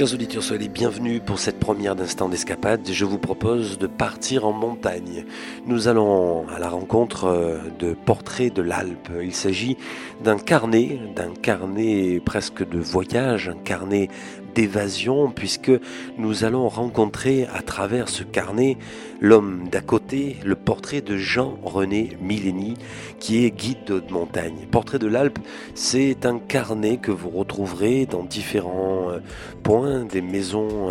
[0.00, 2.88] Chers auditeurs, soyez bienvenus pour cette première d'instant d'escapade.
[2.90, 5.26] Je vous propose de partir en montagne.
[5.66, 9.10] Nous allons à la rencontre euh, de portraits de l'Alpe.
[9.22, 9.76] Il s'agit
[10.24, 14.08] d'un carnet, d'un carnet presque de voyage, un carnet
[14.54, 15.72] d'évasion, puisque
[16.18, 18.76] nous allons rencontrer à travers ce carnet
[19.20, 22.74] l'homme d'à côté, le portrait de Jean-René Millény,
[23.18, 24.66] qui est guide de montagne.
[24.70, 25.38] Portrait de l'Alpe,
[25.74, 29.18] c'est un carnet que vous retrouverez dans différents euh,
[29.62, 30.90] points des maisons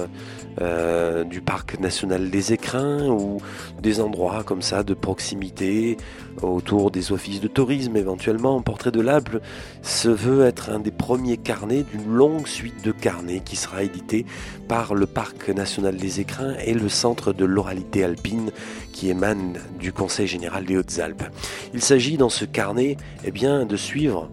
[0.62, 3.38] euh, du parc national des Écrins ou
[3.82, 5.98] des endroits comme ça de proximité
[6.42, 8.62] autour des offices de tourisme éventuellement.
[8.62, 9.42] Portrait de l'Alpe
[9.82, 14.26] se veut être un des premiers carnets d'une longue suite de carnets qui sera édité
[14.68, 18.52] par le parc national des Écrins et le centre de l'oralité alpine
[18.92, 21.24] qui émane du Conseil général des Hautes-Alpes.
[21.74, 24.30] Il s'agit dans ce carnet eh bien, de suivre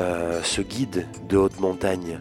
[0.00, 2.20] euh, ce guide de haute montagne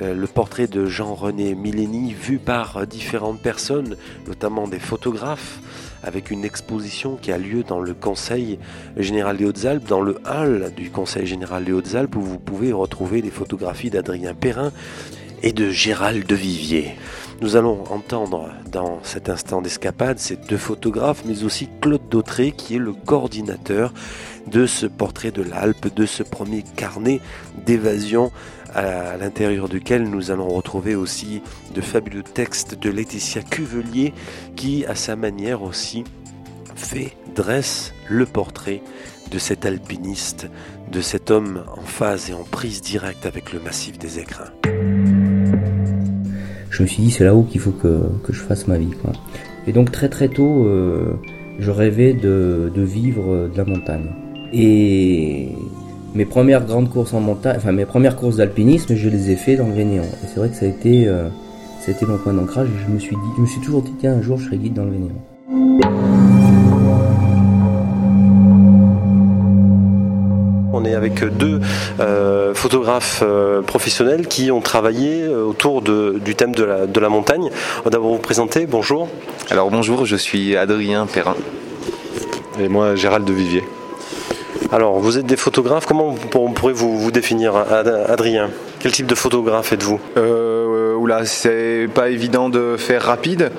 [0.00, 5.60] le portrait de Jean-René Millény vu par différentes personnes, notamment des photographes,
[6.02, 8.58] avec une exposition qui a lieu dans le Conseil
[8.96, 13.22] général des Hautes-Alpes, dans le hall du Conseil général des Hautes-Alpes, où vous pouvez retrouver
[13.22, 14.72] des photographies d'Adrien Perrin
[15.42, 16.94] et de Gérald de Vivier.
[17.42, 22.76] Nous allons entendre dans cet instant d'escapade ces deux photographes, mais aussi Claude Dautré, qui
[22.76, 23.92] est le coordinateur
[24.46, 27.20] de ce portrait de l'Alpe, de ce premier carnet
[27.66, 28.32] d'évasion
[28.76, 31.40] à l'intérieur duquel nous allons retrouver aussi
[31.74, 34.12] de fabuleux textes de Laetitia Cuvelier
[34.54, 36.04] qui, à sa manière aussi,
[36.74, 38.82] fait, dresse le portrait
[39.30, 40.48] de cet alpiniste,
[40.92, 44.52] de cet homme en phase et en prise directe avec le massif des écrins.
[46.68, 48.90] Je me suis dit, c'est là-haut qu'il faut que, je fasse ma vie.
[49.66, 51.14] Et donc très très tôt, euh,
[51.58, 54.10] je rêvais de, de vivre de la montagne.
[54.52, 55.48] Et
[56.16, 59.56] mes premières grandes courses en montagne, enfin mes premières courses d'alpinisme, je les ai fait
[59.56, 60.02] dans le Vénéant.
[60.02, 61.28] Et c'est vrai que ça a été, euh,
[61.80, 62.68] ça a été mon point d'ancrage.
[62.86, 64.84] Je me suis dit, je me suis toujours dit qu'un jour je serais guide dans
[64.84, 65.14] le Vénéant.
[70.72, 71.60] On est avec deux
[72.00, 77.10] euh, photographes euh, professionnels qui ont travaillé autour de, du thème de la, de la
[77.10, 77.50] montagne.
[77.80, 78.66] On va d'abord vous présenter.
[78.66, 79.08] Bonjour.
[79.50, 81.36] Alors bonjour, je suis Adrien Perrin.
[82.58, 83.62] Et moi, Gérald de Vivier.
[84.72, 85.86] Alors, vous êtes des photographes.
[85.86, 88.50] Comment on pourrait vous, vous définir, Adrien?
[88.80, 90.00] Quel type de photographe êtes-vous?
[90.16, 93.50] Euh, Oula, c'est pas évident de faire rapide.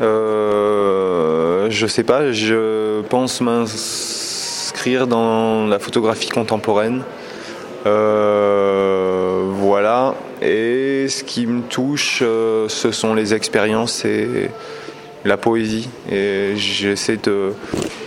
[0.00, 7.02] Euh, je sais pas, je pense m'inscrire dans la photographie contemporaine.
[7.86, 10.14] Euh, voilà.
[10.40, 14.50] Et ce qui me touche, euh, ce sont les expériences et
[15.24, 15.88] la poésie.
[16.10, 17.52] Et j'essaie de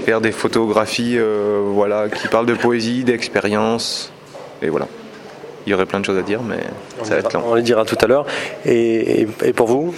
[0.06, 4.12] faire des photographies euh, voilà, qui parlent de poésie, d'expérience.
[4.62, 4.88] Et voilà.
[5.66, 6.60] Il y aurait plein de choses à dire, mais
[7.04, 7.44] ça va être lent.
[7.48, 8.26] On les dira tout à l'heure.
[8.66, 9.94] Et, pour vous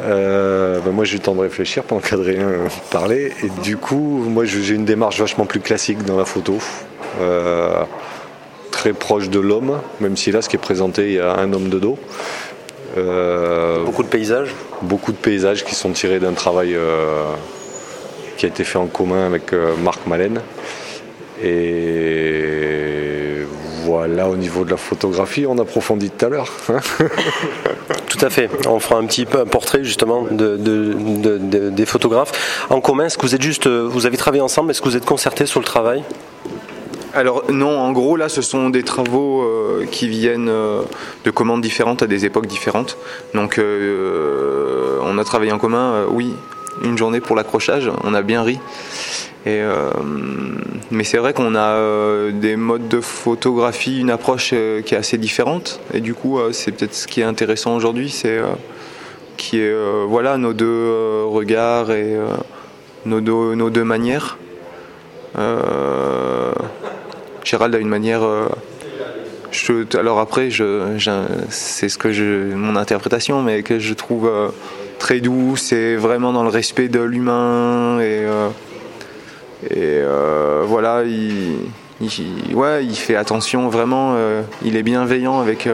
[0.00, 2.48] euh, ben moi j'ai eu le temps de réfléchir pendant qu'Adrien
[2.90, 6.56] parlait et du coup moi j'ai une démarche vachement plus classique dans la photo
[7.20, 7.84] euh,
[8.70, 11.52] très proche de l'homme même si là ce qui est présenté il y a un
[11.52, 11.98] homme de dos
[12.94, 16.76] beaucoup de paysages beaucoup de paysages qui sont tirés d'un travail
[18.42, 20.40] qui a été fait en commun avec euh, Marc Malène.
[21.44, 23.46] Et
[23.84, 26.50] voilà, au niveau de la photographie, on approfondit tout à l'heure.
[26.68, 26.80] Hein.
[28.08, 28.50] tout à fait.
[28.66, 32.66] On fera un petit peu un portrait justement de, des photographes.
[32.68, 34.96] En commun, est-ce que vous êtes juste, euh, vous avez travaillé ensemble Est-ce que vous
[34.96, 36.02] êtes concertés sur le travail?
[37.14, 42.02] Alors non, en gros là ce sont des travaux euh, qui viennent de commandes différentes
[42.02, 42.96] à des époques différentes.
[43.34, 46.34] Donc on a travaillé en commun, oui,
[46.82, 48.58] une journée pour l'accrochage, on a bien ri.
[49.46, 49.90] Euh,
[50.90, 54.98] mais c'est vrai qu'on a euh, des modes de photographie, une approche euh, qui est
[54.98, 55.80] assez différente.
[55.92, 58.40] Et du coup, c'est peut-être ce qui est intéressant aujourd'hui, c'est
[59.36, 59.74] qui est
[60.06, 62.16] voilà nos deux regards et
[63.06, 64.38] nos deux, nos, deux, manières.
[67.52, 68.22] Gérald a une manière.
[69.50, 70.96] Je, alors après, je,
[71.50, 74.30] c'est ce que je, mon interprétation, mais que je trouve
[74.98, 78.48] très doux, c'est vraiment dans le respect de l'humain et, euh,
[79.64, 81.58] et euh, voilà, il,
[82.54, 85.68] ouais, il fait attention vraiment, euh, il est bienveillant avec,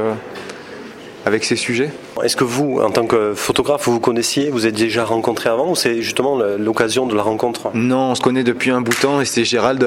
[1.24, 1.92] avec ses sujets.
[2.24, 5.70] Est-ce que vous, en tant que photographe, vous vous connaissiez, vous êtes déjà rencontré avant
[5.70, 7.70] ou c'est justement l'occasion de la rencontre?
[7.72, 9.86] Non, on se connaît depuis un bout de temps et c'est Gérald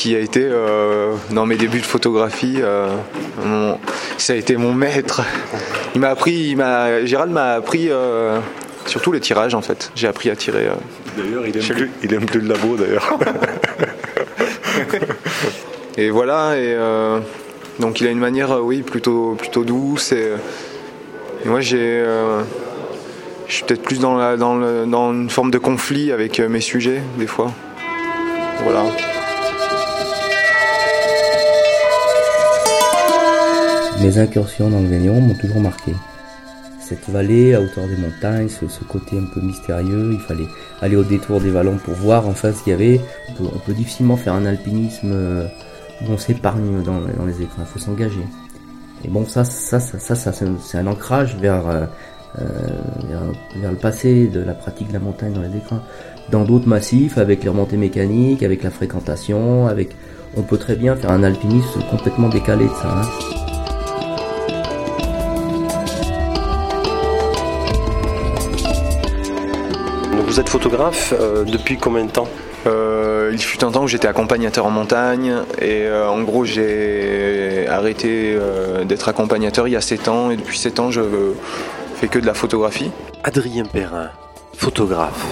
[0.00, 2.56] qui a été euh, dans mes débuts de photographie.
[2.62, 2.88] Euh,
[4.16, 5.20] ça a été mon maître.
[5.94, 8.38] Il m'a appris, il m'a, Gérald m'a appris euh,
[8.86, 9.92] surtout le tirage en fait.
[9.94, 10.68] J'ai appris à tirer.
[11.18, 13.18] d'ailleurs, il aime, plus, il aime plus le labo d'ailleurs.
[15.98, 16.74] et voilà, et
[17.78, 20.32] donc il a une manière, oui, plutôt, plutôt douce et
[21.44, 22.02] moi, j'ai,
[23.48, 26.60] je suis peut-être plus dans, la, dans, le, dans, une forme de conflit avec mes
[26.60, 27.52] sujets, des fois.
[28.64, 28.84] Voilà.
[34.00, 35.92] Mes incursions dans le Vénéon m'ont toujours marqué.
[36.80, 40.48] Cette vallée à hauteur des montagnes, ce, côté un peu mystérieux, il fallait
[40.80, 43.00] aller au détour des vallons pour voir en face ce qu'il y avait.
[43.38, 45.46] On peut, difficilement faire un alpinisme euh,
[46.00, 48.24] où on s'épargne dans, les écrans, il faut s'engager.
[49.04, 51.84] Et bon, ça, ça, ça, ça, c'est un ancrage vers, euh,
[52.40, 52.44] euh,
[53.06, 53.20] vers,
[53.60, 55.80] vers, le passé de la pratique de la montagne dans les écrans.
[56.30, 59.94] Dans d'autres massifs, avec les remontées mécaniques, avec la fréquentation, avec,
[60.38, 63.02] on peut très bien faire un alpinisme complètement décalé de ça.
[63.02, 63.39] Hein.
[70.30, 72.28] Vous êtes photographe euh, depuis combien de temps
[72.68, 77.66] euh, Il fut un temps où j'étais accompagnateur en montagne et euh, en gros j'ai
[77.68, 78.38] arrêté
[78.84, 81.00] d'être accompagnateur il y a 7 ans et depuis 7 ans je
[81.96, 82.92] fais que de la photographie.
[83.24, 84.10] Adrien Perrin,
[84.56, 85.26] photographe.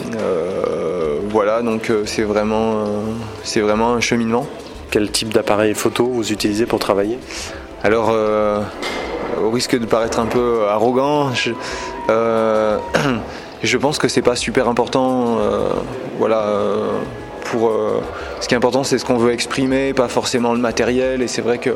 [1.31, 2.87] voilà donc c'est vraiment,
[3.45, 4.49] c'est vraiment un cheminement.
[4.91, 7.21] Quel type d'appareil photo vous utilisez pour travailler
[7.85, 8.13] Alors
[9.41, 11.53] au risque de paraître un peu arrogant, je,
[13.63, 15.39] je pense que c'est pas super important.
[15.41, 15.69] Euh,
[16.19, 16.43] voilà.
[16.43, 16.99] Euh,
[17.51, 18.03] pour, euh,
[18.41, 21.23] ce qui est important, c'est ce qu'on veut exprimer, pas forcément le matériel.
[21.23, 21.71] Et c'est vrai que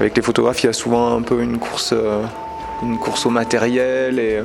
[0.00, 1.94] avec les photographes, il y a souvent un peu une course,
[2.82, 4.44] une course au matériel.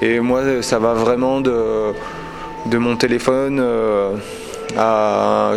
[0.00, 1.92] Et, moi, ça va vraiment de,
[2.72, 3.62] mon téléphone
[4.78, 5.52] à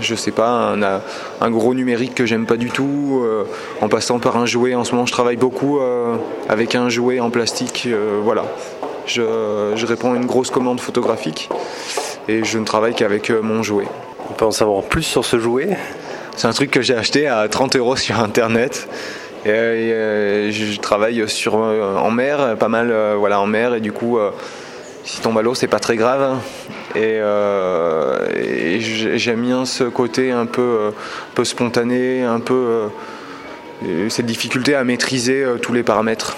[0.00, 3.22] je sais pas, un, un, gros numérique que j'aime pas du tout,
[3.82, 4.74] en passant par un jouet.
[4.74, 5.78] En ce moment, je travaille beaucoup
[6.48, 7.86] avec un jouet en plastique.
[8.24, 8.44] voilà,
[9.06, 11.48] je, réponds à une grosse commande photographique
[12.28, 13.86] et je ne travaille qu'avec euh, mon jouet.
[14.30, 15.76] On peut en savoir plus sur ce jouet?
[16.36, 18.88] C'est un truc que j'ai acheté à 30 euros sur internet.
[19.44, 23.92] Et, euh, je travaille sur, euh, en mer, pas mal voilà, en mer, et du
[23.92, 24.18] coup,
[25.04, 26.38] si tombe à l'eau, c'est pas très grave.
[26.94, 27.20] Et,
[28.80, 32.88] j'aime bien ce côté un peu, un peu spontané, un peu
[34.08, 36.36] cette difficulté à maîtriser tous les paramètres.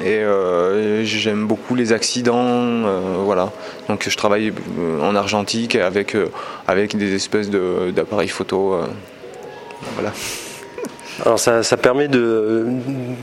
[0.00, 3.52] Et euh, j'aime beaucoup les accidents, euh, voilà.
[3.88, 6.16] Donc je travaille euh, en argentique avec,
[6.66, 8.76] avec des espèces d'appareils photo,
[9.94, 10.12] voilà.
[11.24, 12.66] Alors ça, ça permet de,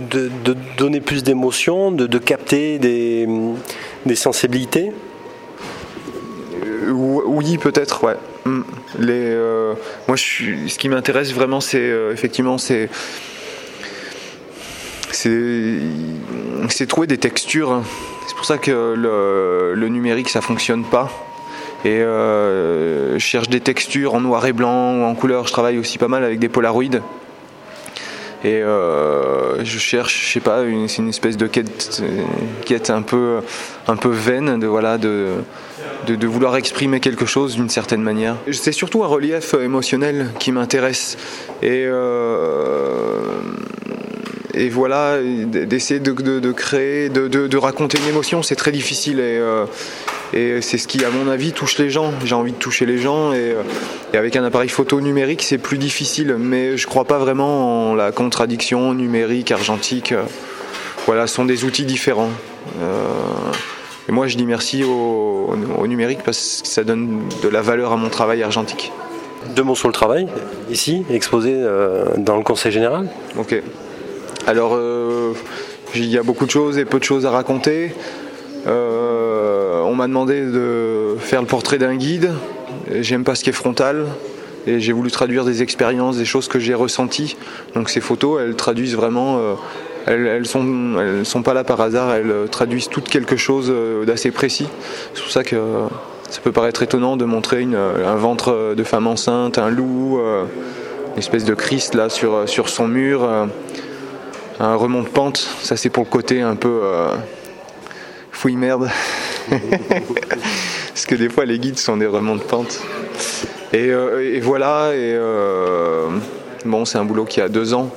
[0.09, 3.27] de, de, donner plus d'émotions, de, de, capter des,
[4.06, 4.94] des sensibilités?
[6.89, 8.15] Oui, peut-être, ouais.
[8.45, 8.62] Mm.
[8.97, 9.36] Les,
[10.07, 12.89] moi, je suis, ce qui m'intéresse vraiment, c'est effectivement, c'est
[15.13, 17.84] c'est trouver des textures.
[18.28, 21.12] C'est pour ça que le, numérique ça fonctionne pas.
[21.84, 25.48] Et euh, je cherche des textures en noir et blanc ou en couleur.
[25.48, 27.02] Je travaille aussi pas mal avec des polaroïdes.
[28.44, 32.02] Et euh, je cherche, je sais pas, c'est une espèce de quête,
[32.66, 33.40] quête un peu,
[33.88, 35.36] un peu vaine de voilà de,
[36.07, 38.38] de, vouloir exprimer quelque chose d'une certaine manière.
[38.52, 41.18] C'est surtout un relief émotionnel qui m'intéresse.
[41.62, 43.19] Et euh,
[44.53, 49.65] et voilà, d'essayer de, créer, de, raconter une émotion, c'est très difficile et, euh,
[50.33, 52.11] et c'est ce qui, à mon avis, touche les gens.
[52.26, 53.64] J'ai envie de toucher les gens et, euh,
[54.14, 58.11] avec un appareil photo numérique, c'est plus difficile, mais je crois pas vraiment en la
[58.11, 60.14] contradiction numérique, argentique.
[61.06, 62.30] Voilà, ce sont des outils différents.
[62.81, 63.04] Euh,
[64.09, 65.56] et moi, je dis merci au,
[65.87, 68.92] numérique parce que ça donne de la valeur à mon travail argentique.
[69.56, 70.28] Deux mots sur le travail,
[70.69, 71.56] ici, exposé
[72.18, 73.09] dans le Conseil général.
[73.37, 73.61] Ok.
[74.48, 75.33] Alors, euh,
[75.94, 77.94] il y a beaucoup de choses et peu de choses à raconter.
[78.66, 82.31] Euh, on m'a demandé de faire le portrait d'un guide.
[83.02, 84.07] J'aime pas ce qui est frontal.
[84.68, 87.36] Et j'ai voulu traduire des expériences, des choses que j'ai ressenties.
[87.76, 89.38] Donc ces photos, elles traduisent vraiment.
[89.38, 89.54] Euh,
[90.07, 92.12] elles, elles, sont, elles sont pas là par hasard.
[92.12, 93.71] Elles traduisent toutes quelque chose
[94.07, 94.68] d'assez précis.
[95.14, 95.57] C'est pour ça que
[96.30, 101.45] ça peut paraître étonnant de montrer un ventre de femme enceinte, un loup, une espèce
[101.45, 103.30] de Christ là sur, sur son mur
[104.63, 107.15] un remont de pente, ça c'est pour le côté un peu euh,
[108.31, 108.89] fouille merde.
[109.49, 112.80] Parce que des fois les guides sont des remonts de pente.
[113.73, 116.09] Et, euh, voilà, et euh,
[116.65, 117.89] bon c'est un boulot qui a deux ans.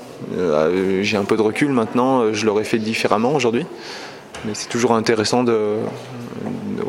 [1.03, 3.67] J'ai un peu de recul maintenant, je l'aurais fait différemment aujourd'hui.
[4.47, 5.77] Mais c'est toujours intéressant de,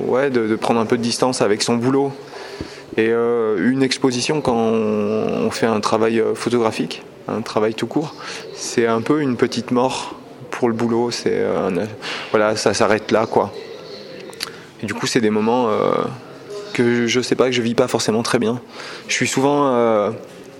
[0.07, 2.13] ouais, de, prendre un peu de distance avec son boulot.
[2.97, 8.15] Et une exposition quand on fait un travail photographique, un travail tout court.
[8.53, 10.15] C'est un peu une petite mort
[10.49, 11.11] pour le boulot.
[11.11, 11.43] C'est
[12.31, 13.51] voilà, ça s'arrête là, quoi.
[14.83, 15.91] Du coup, c'est des moments euh,
[16.73, 18.61] que je sais pas, que je vis pas forcément très bien.
[19.07, 20.11] Je suis souvent euh,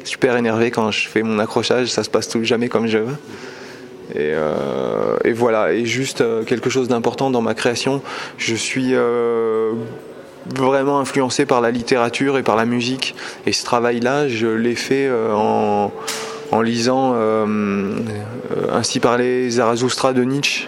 [0.03, 1.87] super énervé quand je fais mon accrochage.
[1.87, 3.15] Ça se passe tout jamais comme je veux.
[4.15, 8.01] Euh, et voilà, et juste quelque chose d'important dans ma création,
[8.37, 8.93] je suis
[10.53, 13.15] vraiment influencé par la littérature et par la musique.
[13.45, 15.91] Et ce travail-là, je l'ai fait en,
[16.51, 17.15] en, lisant
[18.71, 20.67] Ainsi parlait Zarathustra de Nietzsche.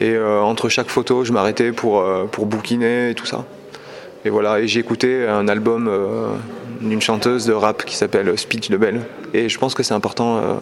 [0.00, 3.44] Et entre chaque photo, je m'arrêtais pour, pour bouquiner et tout ça.
[4.24, 5.88] Et voilà, et j'ai écouté un album
[6.80, 9.00] d'une chanteuse de rap qui s'appelle Speech de Belle.
[9.32, 10.54] Et je pense que c'est important euh,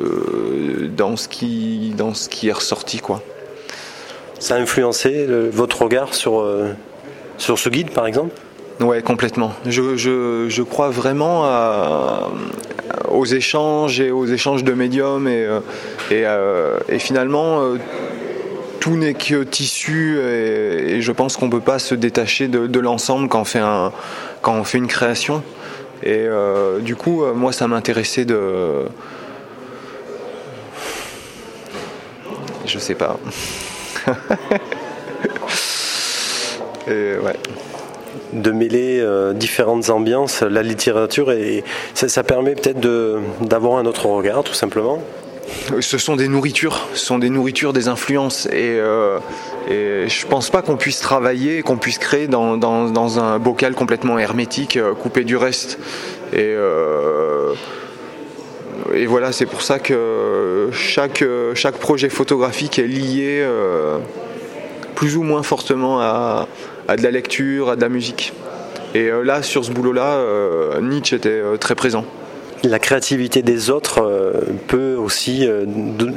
[0.00, 2.98] euh, dans, ce qui, dans ce qui est ressorti.
[2.98, 3.22] Quoi.
[4.38, 6.72] Ça a influencé votre regard sur, euh,
[7.38, 8.34] sur ce guide par exemple
[8.80, 9.52] Ouais, complètement.
[9.66, 11.44] Je, je, je crois vraiment
[13.10, 15.48] aux échanges et aux échanges de médiums et,
[16.12, 16.24] et,
[16.88, 17.60] et finalement
[18.78, 23.28] tout n'est que tissu et, je pense qu'on ne peut pas se détacher de, l'ensemble
[23.28, 23.92] quand on
[24.42, 25.42] quand on fait une création.
[26.02, 28.86] Et euh, du coup, euh, moi, ça m'intéressait de.
[32.66, 33.18] Je sais pas.
[36.90, 37.36] et ouais
[38.32, 41.64] de mêler euh, différentes ambiances, la littérature, et
[41.94, 42.80] ça, ça permet peut-être
[43.40, 45.02] d'avoir un autre regard, tout simplement.
[45.80, 48.46] Ce sont des nourritures, ce sont des nourritures, des influences.
[48.46, 49.18] Et, euh,
[49.70, 54.18] et je pense pas qu'on puisse travailler, qu'on puisse créer dans, dans, un bocal complètement
[54.18, 55.78] hermétique, euh, coupé du reste.
[56.32, 57.54] Et, euh,
[58.94, 63.46] et voilà, c'est pour ça que chaque, chaque projet photographique est lié
[64.94, 66.46] plus ou moins fortement à,
[66.88, 68.32] à, de la lecture, à de la musique.
[68.94, 72.04] Et là, sur ce boulot-là, Nietzsche était très présent
[72.64, 74.32] la créativité des autres euh,
[74.66, 75.64] peut aussi euh,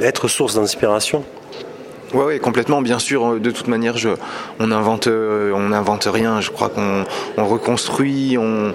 [0.00, 1.24] être source d'inspiration.
[2.14, 2.82] Oui, ouais, complètement.
[2.82, 4.10] Bien sûr, de toute manière, je,
[4.58, 6.40] on invente, euh, on n'invente rien.
[6.40, 7.04] Je crois qu'on
[7.44, 8.36] reconstruit.
[8.38, 8.74] On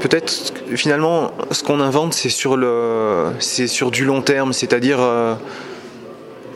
[0.00, 4.52] peut-être finalement, ce qu'on invente, c'est sur le, c'est sur du long terme.
[4.52, 4.98] C'est-à-dire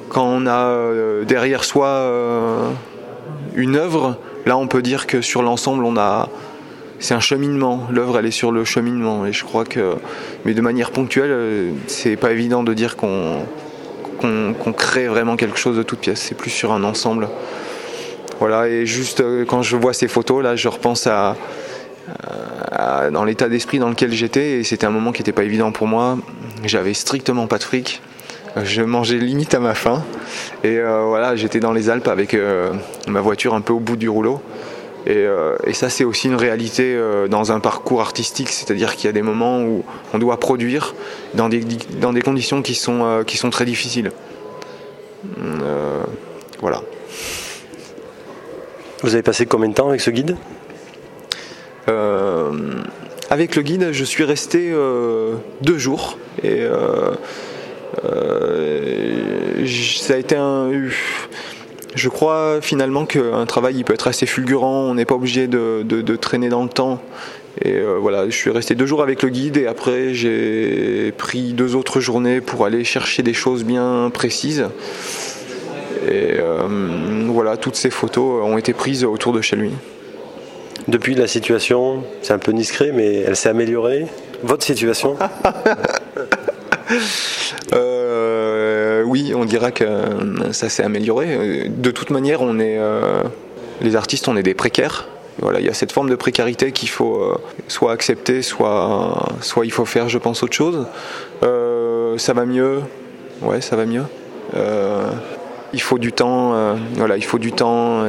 [0.09, 2.11] quand on a derrière soi
[3.55, 6.29] une œuvre, là, on peut dire que sur l'ensemble, on a
[7.01, 7.87] c'est un cheminement.
[7.93, 9.25] L'œuvre, elle est sur le cheminement.
[9.25, 9.95] Et je crois que,
[10.45, 13.45] mais de manière ponctuelle, euh, c'est pas évident de dire qu'on
[14.77, 16.21] crée vraiment quelque chose de toute pièce.
[16.21, 17.29] C'est plus sur un ensemble.
[18.41, 18.69] Voilà.
[18.69, 21.37] Et juste euh, quand je vois ces photos là, je repense à,
[23.13, 24.59] dans l'état d'esprit dans lequel j'étais.
[24.59, 26.19] Et c'était un moment qui n'était pas évident pour moi.
[26.65, 28.03] J'avais strictement pas de fric.
[28.65, 30.03] Je mangeais limite à ma faim.
[30.65, 32.37] Et euh, voilà, j'étais dans les Alpes avec
[33.07, 34.41] ma voiture un peu au bout du rouleau.
[35.09, 39.09] Euh, et, ça, c'est aussi une réalité euh, dans un parcours artistique, c'est-à-dire qu'il y
[39.09, 40.95] a des moments où on doit produire
[41.35, 41.61] dans des,
[42.01, 44.11] dans des conditions qui sont, euh, qui sont très difficiles.
[46.61, 46.83] voilà.
[49.03, 50.37] Vous avez passé combien de temps avec ce guide?
[53.31, 54.75] Avec le guide, je suis resté
[55.63, 56.19] deux jours.
[56.43, 56.67] Et
[59.67, 60.71] ça a été un
[61.95, 66.17] je crois finalement qu'un travail il peut être assez fulgurant, on n'est pas obligé de,
[66.17, 67.01] traîner dans le temps.
[67.65, 71.55] Et euh, voilà, je suis resté deux jours avec le guide et après j'ai pris
[71.55, 74.67] deux autres journées pour aller chercher des choses bien précises.
[76.07, 79.73] Et euh, voilà, toutes ces photos ont été prises autour de chez lui.
[80.87, 84.07] Depuis la situation, c'est un peu discret, mais elle s'est améliorée.
[84.45, 85.17] Votre situation?
[89.09, 91.69] oui, on dira que euh, ça s'est amélioré.
[91.69, 93.23] De toute manière, on est, euh,
[93.81, 95.09] les artistes, on est des précaires.
[95.41, 99.65] Voilà, il y a cette forme de précarité qu'il faut euh, soit accepter, soit, soit
[99.65, 100.87] il faut faire, je pense, autre chose.
[101.43, 102.81] ça va mieux.
[103.43, 104.05] Ouais, ça va mieux.
[105.73, 106.77] il faut du temps.
[106.95, 108.05] voilà, il faut du temps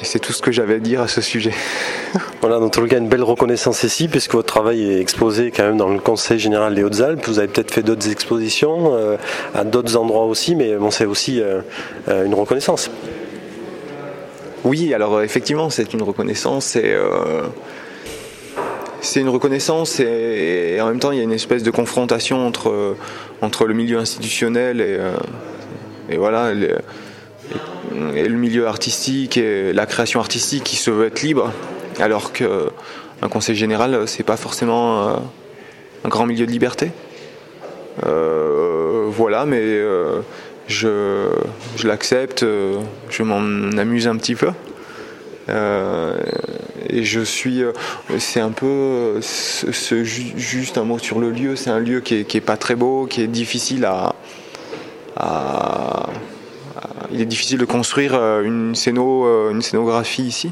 [0.00, 1.52] et c'est tout ce que j'avais à dire à ce sujet.
[2.40, 5.62] voilà, dans tout le cas, une belle reconnaissance ici, puisque votre travail est exposé quand
[5.62, 7.26] même dans le Conseil général des Hautes-Alpes.
[7.26, 9.16] Vous avez peut-être fait d'autres expositions euh,
[9.54, 11.60] à d'autres endroits aussi, mais bon, c'est aussi euh,
[12.08, 12.90] euh, une reconnaissance.
[14.64, 16.96] Oui, alors effectivement, c'est une reconnaissance et
[19.00, 22.96] c'est une reconnaissance et, en même temps il y a une espèce de confrontation entre,
[23.42, 24.98] entre le milieu institutionnel et,
[26.12, 26.74] et voilà et
[27.96, 31.52] le milieu artistique et la création artistique qui se veut être libre,
[32.00, 35.14] alors qu'un conseil général, c'est pas forcément euh,
[36.04, 36.92] un grand milieu de liberté.
[38.04, 40.20] Euh, voilà, mais euh,
[40.68, 41.28] je,
[41.84, 42.44] l'accepte,
[43.10, 44.50] je m'en amuse un petit peu.
[45.48, 47.62] et je suis,
[48.18, 52.56] c'est un peu, juste un mot sur le lieu, c'est un lieu qui est, pas
[52.56, 54.14] très beau, qui est difficile à
[57.12, 60.50] il est difficile de construire euh, une, scéno, euh, une scénographie ici.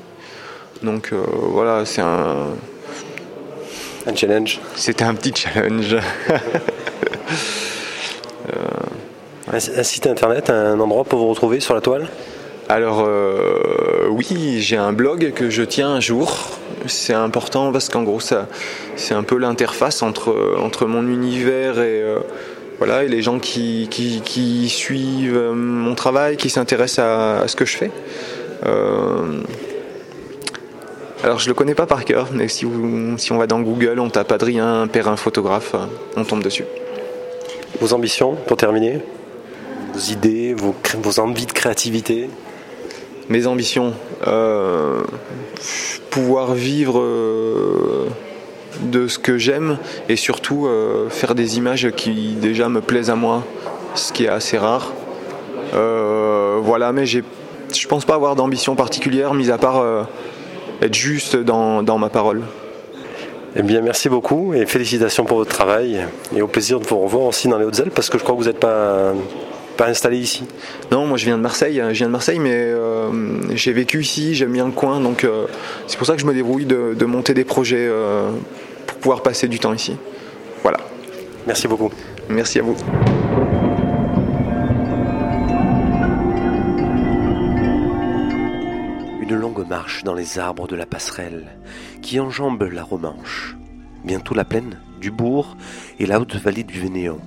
[0.83, 2.49] Donc euh, voilà, c'est un.
[4.07, 4.61] Un challenge.
[4.75, 5.97] C'était un petit challenge.
[9.53, 12.09] Un, site internet, un endroit pour vous retrouver sur la toile?
[12.69, 13.07] Alors
[14.11, 16.51] oui, j'ai un blog que je tiens un jour.
[16.87, 18.49] C'est important parce qu'en gros, ça,
[18.97, 22.03] c'est un peu l'interface entre, entre mon univers et,
[22.85, 27.65] voilà, et les gens qui, qui, suivent euh, mon travail, qui s'intéressent à, ce que
[27.65, 27.91] je fais.
[28.67, 29.41] Euh,
[31.23, 32.67] alors je le connais pas par cœur, mais si,
[33.17, 35.75] si on va dans Google, on tape Adrien Perrin photographe,
[36.15, 36.67] on tombe dessus.
[37.81, 39.01] Vos ambitions pour terminer?
[39.95, 42.29] Vos idées, vos, vos envies de créativité?
[43.31, 43.95] Mes ambitions
[44.27, 45.05] euh,
[46.11, 47.03] Pouvoir vivre
[48.81, 49.79] de ce que j'aime
[50.09, 53.43] et surtout euh, faire des images qui déjà me plaisent à moi,
[53.95, 54.93] ce qui est assez rare.
[55.75, 57.23] Euh, voilà, mais je
[57.89, 60.03] pense pas avoir d'ambition particulière, mis à part euh,
[60.83, 62.43] être juste dans, ma parole.
[63.57, 66.05] Eh bien, merci beaucoup et félicitations pour votre travail
[66.35, 68.41] et au plaisir de vous revoir aussi dans les Hautes-Alpes parce que je crois que
[68.41, 69.13] vous n'êtes pas,
[69.77, 70.45] pas installé ici.
[70.91, 72.73] Non, moi je viens de Marseille, je viens de Marseille, mais
[73.55, 75.27] j'ai vécu ici, j'aime bien le coin, donc
[75.87, 77.91] c'est pour ça que je me débrouille de, de monter des projets
[79.05, 79.99] pouvoir passer du temps ici.
[80.63, 80.79] Voilà.
[81.47, 81.91] Merci beaucoup.
[82.31, 82.75] Merci à vous.
[89.21, 91.49] Une longue marche dans les arbres de la passerelle
[92.01, 93.57] qui enjambe la Romanche.
[94.07, 95.59] Bientôt la plaine du Bourg
[95.99, 97.21] et la haute vallée du Vénéon.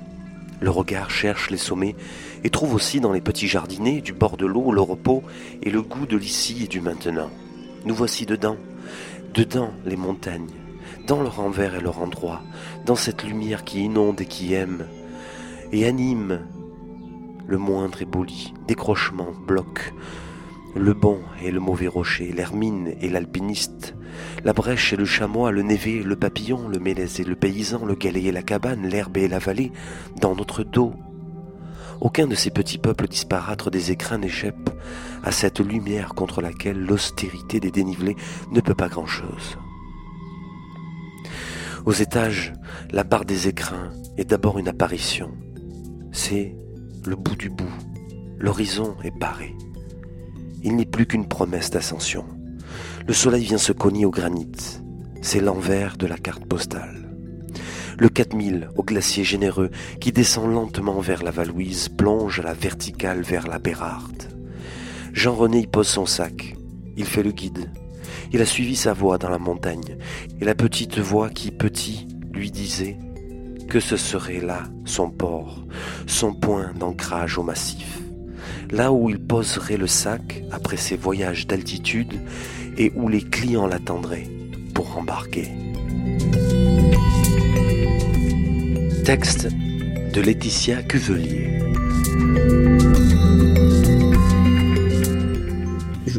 [0.59, 1.95] Le regard cherche les sommets
[2.47, 5.21] et trouve aussi dans les petits jardinets du bord de l'eau le repos
[5.61, 7.29] et le goût de l'ici et du maintenant.
[7.83, 8.55] Nous voici dedans,
[9.33, 10.47] dedans les montagnes,
[11.07, 12.41] dans leur envers et leur endroit,
[12.85, 14.85] dans cette lumière qui inonde et qui aime,
[15.73, 16.39] et anime
[17.45, 19.93] le moindre éboli, décrochement, bloc,
[20.73, 23.93] le bon et le mauvais rocher, l'hermine et l'alpiniste,
[24.45, 27.95] la brèche et le chamois, le névé, le papillon, le mélèze et le paysan, le
[27.95, 29.73] galet et la cabane, l'herbe et la vallée,
[30.21, 30.93] dans notre dos.
[31.99, 34.69] Aucun de ces petits peuples disparaître des écrins n'échappe
[35.23, 38.15] à cette lumière contre laquelle l'austérité des dénivelés
[38.51, 39.57] ne peut pas grand-chose.
[41.85, 42.53] Aux étages,
[42.91, 45.31] la barre des écrins est d'abord une apparition.
[46.11, 46.55] C'est
[47.05, 47.73] le bout du bout.
[48.37, 49.55] L'horizon est barré.
[50.63, 52.25] Il n'est plus qu'une promesse d'ascension.
[53.07, 54.51] Le soleil vient se cogner au granit.
[55.21, 57.06] C'est l'envers de la carte postale.
[57.99, 63.21] Le 4000, au glacier généreux, qui descend lentement vers la Valouise, plonge à la verticale
[63.21, 64.23] vers la Bérarde.
[65.13, 66.55] Jean-René y pose son sac.
[66.95, 67.71] Il fait le guide.
[68.31, 69.97] Il a suivi sa voix dans la montagne,
[70.39, 72.97] et la petite voix qui, petit, lui disait
[73.67, 75.65] que ce serait là son port,
[76.05, 77.99] son point d'ancrage au massif,
[78.69, 82.13] là où il poserait le sac après ses voyages d'altitude
[82.77, 84.27] et où les clients l'attendraient
[84.75, 85.66] pour embarquer.
[89.07, 89.47] Texte
[90.13, 91.61] de Laetitia Cuvelier.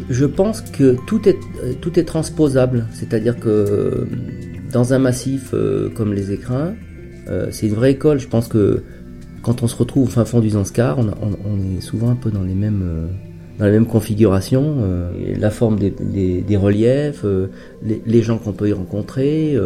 [0.09, 1.37] je pense que tout est,
[1.81, 2.87] tout est transposable.
[2.91, 4.07] C'est-à-dire que
[4.73, 6.73] dans un massif euh, comme les écrins,
[7.27, 8.17] euh, c'est une vraie école.
[8.17, 8.81] Je pense que
[9.43, 12.41] quand on se retrouve au fin fond du Zanskar, on, est souvent un peu dans
[12.41, 13.07] les mêmes, euh,
[13.59, 14.77] dans les mêmes configurations.
[15.37, 17.25] la forme des, des, reliefs,
[17.83, 19.57] les, les, gens qu'on peut y rencontrer,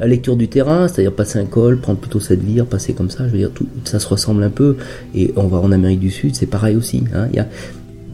[0.00, 3.26] la lecture du terrain, c'est-à-dire passer un col, prendre plutôt cette vire, passer comme ça.
[3.26, 4.76] Je veux dire, tout ça se ressemble un peu.
[5.14, 7.04] Et on va en Amérique du Sud, c'est pareil aussi.
[7.14, 7.28] Hein.
[7.34, 7.46] Y a,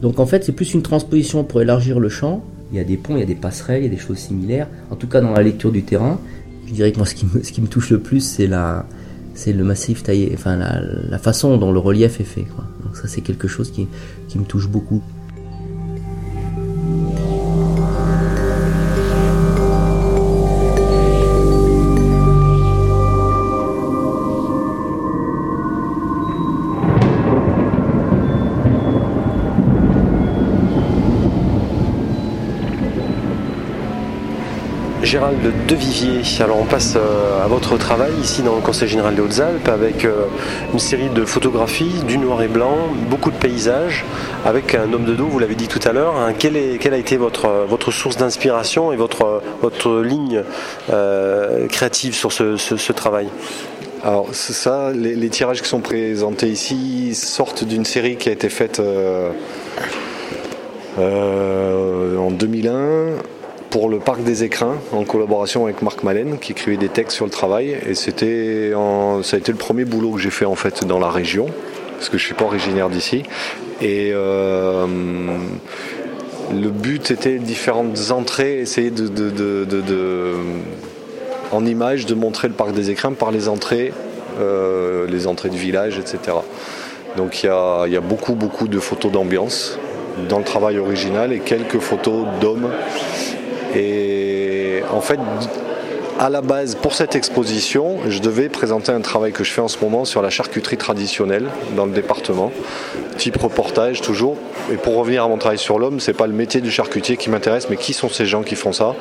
[0.01, 2.43] donc en fait, c'est plus une transposition pour élargir le champ.
[2.71, 4.17] Il y a des ponts, il y a des passerelles, il y a des choses
[4.17, 4.67] similaires.
[4.91, 6.19] En tout cas, dans la lecture du terrain,
[6.67, 8.85] je dirais que moi, ce qui me, ce qui me touche le plus, c'est la,
[9.33, 12.45] c'est le massif taillé, enfin la, la, façon dont le relief est fait.
[12.85, 13.87] Donc ça, c'est quelque chose qui,
[14.27, 15.01] qui me touche beaucoup.
[35.41, 36.21] Gérald Devivier.
[36.43, 40.05] Alors on passe euh, à votre travail ici dans le Conseil général des Hautes-Alpes avec
[40.05, 40.25] euh,
[40.73, 42.77] une série de photographies du noir et blanc,
[43.09, 44.05] beaucoup de paysages,
[44.45, 46.15] avec un homme de dos, vous l'avez dit tout à l'heure.
[46.15, 46.33] Hein.
[46.37, 50.43] Quelle, a été votre, votre source d'inspiration et votre, ligne
[50.91, 53.27] euh, créative sur ce, travail?
[54.03, 58.81] Alors ça, les, tirages qui sont présentés ici sortent d'une série qui a été faite
[60.97, 63.28] en 2001
[63.69, 67.25] pour le Parc des Écrins en collaboration avec Marc Malène qui écrivait des textes sur
[67.25, 68.71] le travail et c'était
[69.23, 71.47] ça a été le premier boulot que j'ai fait en fait dans la région
[71.93, 73.23] parce que je suis pas originaire d'ici
[73.81, 74.87] et euh,
[76.51, 80.33] le but était différentes entrées essayer de,
[81.51, 83.93] en image de montrer le Parc des Écrins par les entrées
[84.39, 86.37] euh, les entrées du village etc
[87.17, 89.77] Donc il y a, il y a beaucoup, beaucoup de photos d'ambiance
[90.27, 92.69] dans le travail original et quelques photos d'hommes.
[93.75, 95.19] Et en fait,
[96.19, 99.67] à la base, pour cette exposition, je devais présenter un travail que je fais en
[99.69, 102.51] ce moment sur la charcuterie traditionnelle dans le département,
[103.17, 104.35] type reportage toujours.
[104.71, 107.29] Et pour revenir à mon travail sur l'homme, c'est pas le métier du charcutier qui
[107.29, 108.95] m'intéresse, mais qui sont ces gens qui font ça?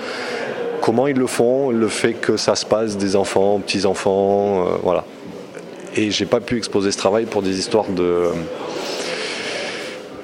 [0.80, 1.70] Comment ils le font?
[1.70, 5.04] Le fait que ça se passe des enfants, petits enfants, euh, voilà.
[5.96, 8.28] Et j'ai pas pu exposer ce travail pour des histoires de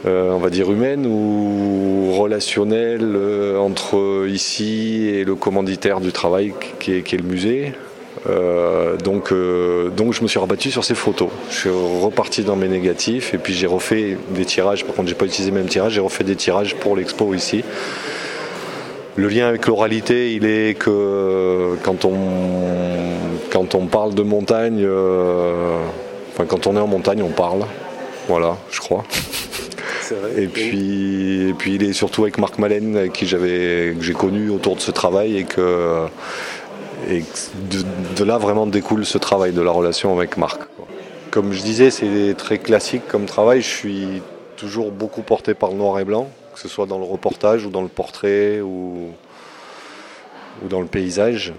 [0.07, 6.93] on va dire humaine ou relationnelle euh, entre ici et le commanditaire du travail qui
[6.93, 7.73] est, le musée.
[8.29, 9.33] Euh, donc,
[9.97, 11.29] donc je me suis rabattu sur ces photos.
[11.51, 14.85] Je suis reparti dans mes négatifs et puis j'ai refait des tirages.
[14.85, 17.65] Par contre, j'ai pas utilisé le même tirage, j'ai refait des tirages pour l'expo ici.
[19.17, 22.15] Le lien avec l'oralité, il est que quand on,
[23.51, 24.85] quand on parle de montagne,
[26.33, 27.65] enfin quand on est en montagne, on parle.
[28.29, 29.05] Voilà, je crois.
[30.37, 34.51] Et puis, et puis il est surtout avec Marc Malène, qui j'avais, que j'ai connu
[34.51, 36.07] autour de ce travail et que
[38.17, 40.63] de, là vraiment découle ce travail de la relation avec Marc.
[41.31, 43.61] Comme je disais, c'est très classique comme travail.
[43.61, 44.23] Je suis
[44.57, 47.71] toujours beaucoup porté par le noir et blanc, que ce soit dans le reportage ou
[47.71, 49.11] dans le portrait ou,
[50.63, 51.53] ou dans le paysage.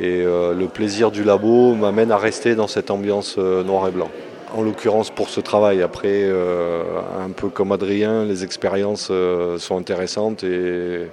[0.00, 3.90] Et euh, le plaisir du labo m'amène à rester dans cette ambiance euh, noir et
[3.90, 4.10] blanc
[4.54, 5.82] en l'occurrence pour ce travail.
[5.82, 6.82] Après, euh,
[7.18, 11.08] un peu comme Adrien, les expériences euh, sont intéressantes et,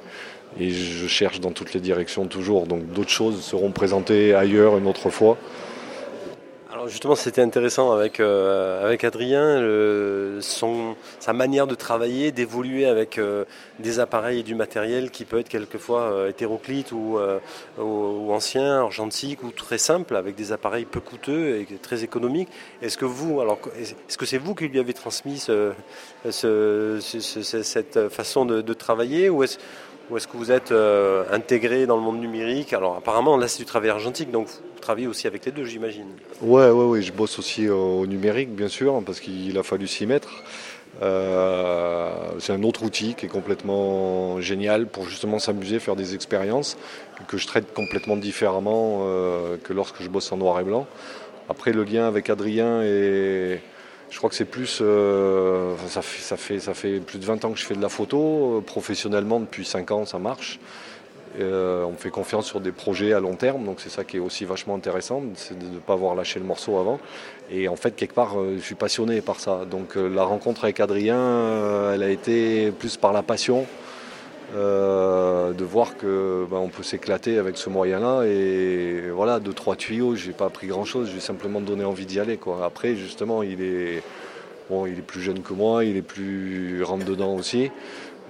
[0.60, 2.65] et, je cherche dans toutes les directions toujours.
[2.65, 5.38] Donc d'autres choses seront présentées ailleurs une autre fois
[6.88, 9.62] justement, c'était intéressant avec, euh, avec Adrien,
[10.41, 13.45] son, sa manière de travailler, d'évoluer avec euh,
[13.80, 17.17] des appareils et du matériel qui peut être quelquefois euh, hétéroclite ou,
[17.80, 22.50] ou, ancien, argentique ou très simple, avec des appareils peu coûteux et très économiques.
[22.82, 25.74] Est-ce que vous, alors, est-ce que c'est vous qui lui avez transmis ce,
[26.30, 29.58] cette façon de, de travailler ou est-ce
[30.10, 32.74] ou est-ce que vous êtes euh, intégré dans le monde numérique?
[32.74, 36.08] Alors apparemment là c'est du travail argentique, donc vous travaillez aussi avec les deux j'imagine.
[36.41, 40.06] Ouais, ouais, ouais, je bosse aussi au numérique bien sûr, parce qu'il a fallu s'y
[40.06, 40.30] mettre.
[41.02, 46.78] Euh, c'est un autre outil qui est complètement génial pour justement s'amuser, faire des expériences
[47.28, 50.88] que je traite complètement différemment euh, que lorsque je bosse en noir et blanc.
[51.50, 53.60] Après le lien avec Adrien et
[54.15, 54.80] je crois que c'est plus.
[54.82, 58.63] Euh, ça, fait, ça, fait, plus de 20 ans que je fais de la photo.
[58.65, 60.58] Professionnellement, depuis 5 ans, ça marche.
[61.41, 64.21] Euh, on fait confiance sur des projets à long terme, donc c'est ça qui est
[64.21, 66.97] aussi vachement intéressant, c'est de ne pas avoir lâché le morceau avant.
[67.51, 69.65] Et en fait, quelque part, euh, je suis passionné par ça.
[69.69, 73.65] Donc la rencontre avec Adrien, elle a été plus par la passion
[74.53, 78.23] euh, de voir que ben, on peut s'éclater avec ce moyen-là.
[78.25, 82.38] Et voilà, deux, trois tuyaux, j'ai pas appris grand-chose, j'ai simplement donné envie d'y aller.
[82.38, 82.63] Quoi.
[82.63, 84.03] Après, justement, il est,
[84.69, 87.71] bon, il est plus jeune que moi, il est plus rentre-dedans aussi.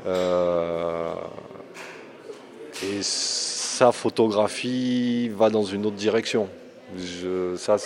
[0.06, 1.14] Euh,
[2.84, 6.48] et sa photographie va dans une autre direction.
[6.98, 7.78] Je, ça,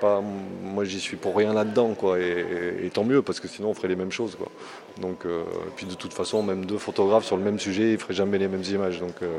[0.00, 0.22] pas,
[0.62, 2.18] moi, j'y suis pour rien là-dedans, quoi.
[2.20, 4.48] Et, tant mieux, parce que sinon, on ferait les mêmes choses, quoi.
[5.00, 5.42] Donc, euh,
[5.76, 8.48] puis de toute façon, même deux photographes sur le même sujet, ils feraient jamais les
[8.48, 9.00] mêmes images.
[9.00, 9.38] Donc, euh.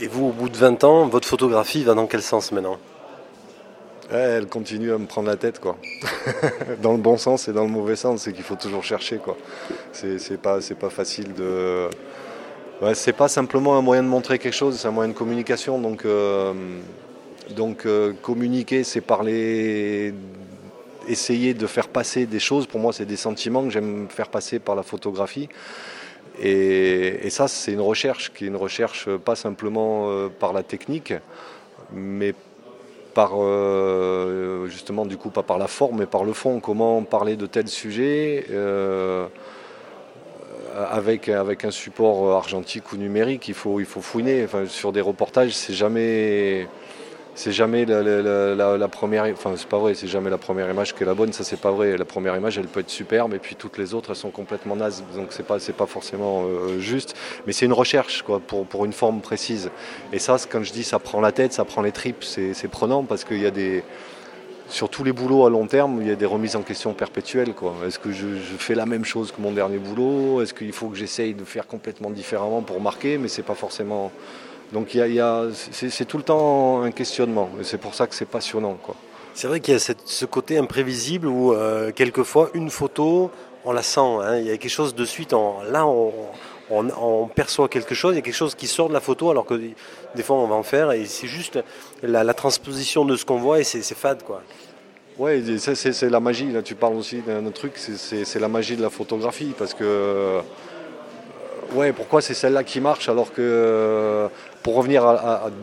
[0.00, 2.78] Et vous, au bout de 20 ans, votre photographie va dans quel sens maintenant?
[4.12, 5.76] Elle continue à me prendre la tête, quoi.
[6.82, 9.36] dans le bon sens et dans le mauvais sens, c'est qu'il faut toujours chercher, quoi.
[9.92, 11.88] C'est pas, pas facile de.
[12.82, 15.80] Ouais, c'est pas simplement un moyen de montrer quelque chose, c'est un moyen de communication,
[15.80, 16.04] donc.
[16.04, 16.52] Euh,
[17.50, 17.84] donc
[18.22, 20.14] communiquer, c'est parler,
[21.08, 22.66] essayer de faire passer des choses.
[22.66, 25.48] Pour moi, c'est des sentiments que j'aime faire passer par la photographie.
[26.42, 31.12] Et, ça, c'est une recherche qui est une recherche pas simplement euh, par la technique,
[31.92, 32.34] mais
[33.14, 36.60] par euh, justement du coup pas par la forme, mais par le fond.
[36.60, 38.46] Comment parler de tel sujet
[40.88, 44.46] avec, avec un support argentique ou numérique, il faut, il faut fouiner.
[44.68, 46.68] sur des reportages, c'est jamais
[47.34, 51.06] c'est jamais la, première, enfin c'est pas vrai, c'est jamais la première image qui est
[51.06, 51.96] la bonne, ça c'est pas vrai.
[51.96, 54.76] La première image elle peut être superbe et puis toutes les autres elles sont complètement
[54.76, 57.14] nazes, donc c'est pas c'est pas forcément euh, juste,
[57.46, 59.70] mais c'est une recherche quoi pour, pour une forme précise.
[60.12, 63.04] Et ça, quand je dis ça prend la tête, ça prend les tripes, c'est prenant
[63.04, 63.84] parce qu'il y a des
[64.68, 67.54] sur tous les boulots à long terme, il y a des remises en question perpétuelles.
[67.84, 70.42] Est-ce que je, je, fais la même chose que mon dernier boulot?
[70.42, 73.18] Est-ce qu'il faut que j'essaye de faire complètement différemment pour marquer?
[73.18, 74.12] Mais c'est pas forcément
[74.72, 74.96] donc
[75.62, 78.78] c'est tout le temps un questionnement, et c'est pour ça que c'est passionnant.
[79.34, 83.30] C'est vrai qu'il y a ce côté imprévisible où euh, quelquefois une photo,
[83.64, 84.38] on la sent, hein.
[84.38, 88.22] il y a quelque chose de suite, là on, perçoit quelque chose, il y a
[88.22, 89.54] quelque chose qui sort de la photo alors que
[90.14, 91.58] des fois on va en faire et c'est juste
[92.02, 94.22] la, transposition de ce qu'on voit et c'est fade.
[94.22, 94.42] quoi.
[95.20, 96.50] Ouais, c'est la magie.
[96.50, 99.52] Là, tu parles aussi d'un truc, c'est la magie de la photographie.
[99.58, 100.40] Parce que, euh,
[101.74, 104.28] ouais, pourquoi c'est celle-là qui marche alors que,
[104.62, 105.02] pour revenir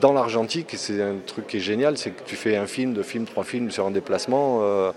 [0.02, 3.04] dans l'argentique, c'est un truc qui est génial, c'est que tu fais un film, deux
[3.04, 4.60] films, trois films sur un déplacement.
[4.62, 4.92] Euh,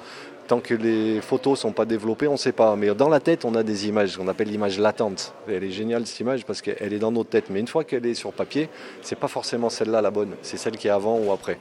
[0.49, 2.75] tant que les photos ne sont pas développées, on ne sait pas.
[2.77, 5.35] Mais dans la tête, on a des images, qu'on appelle l'image latente.
[5.49, 7.51] elle est géniale cette image parce qu'elle est dans notre tête.
[7.51, 8.69] Mais une fois qu'elle est sur papier,
[9.03, 10.35] c'est pas forcément celle-là la bonne.
[10.43, 11.59] C'est celle qui est avant ou après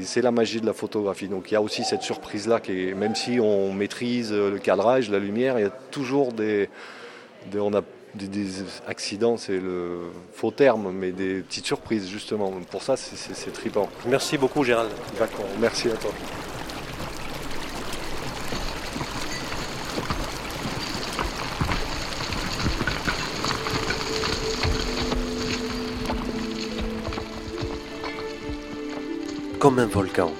[0.00, 1.28] c'est la magie de la photographie.
[1.28, 2.60] Donc il y a aussi cette surprise-là,
[2.96, 6.70] même si on maîtrise le cadrage, la lumière, il y a toujours des,
[7.54, 7.82] on a
[8.14, 8.46] des,
[8.86, 12.50] accidents, c'est le faux terme, mais des petites surprises justement.
[12.70, 13.88] Pour ça, c'est trippant.
[14.06, 14.90] Merci beaucoup Gérald.
[15.18, 16.10] D'accord, merci à toi.
[29.62, 30.32] comme un volcan.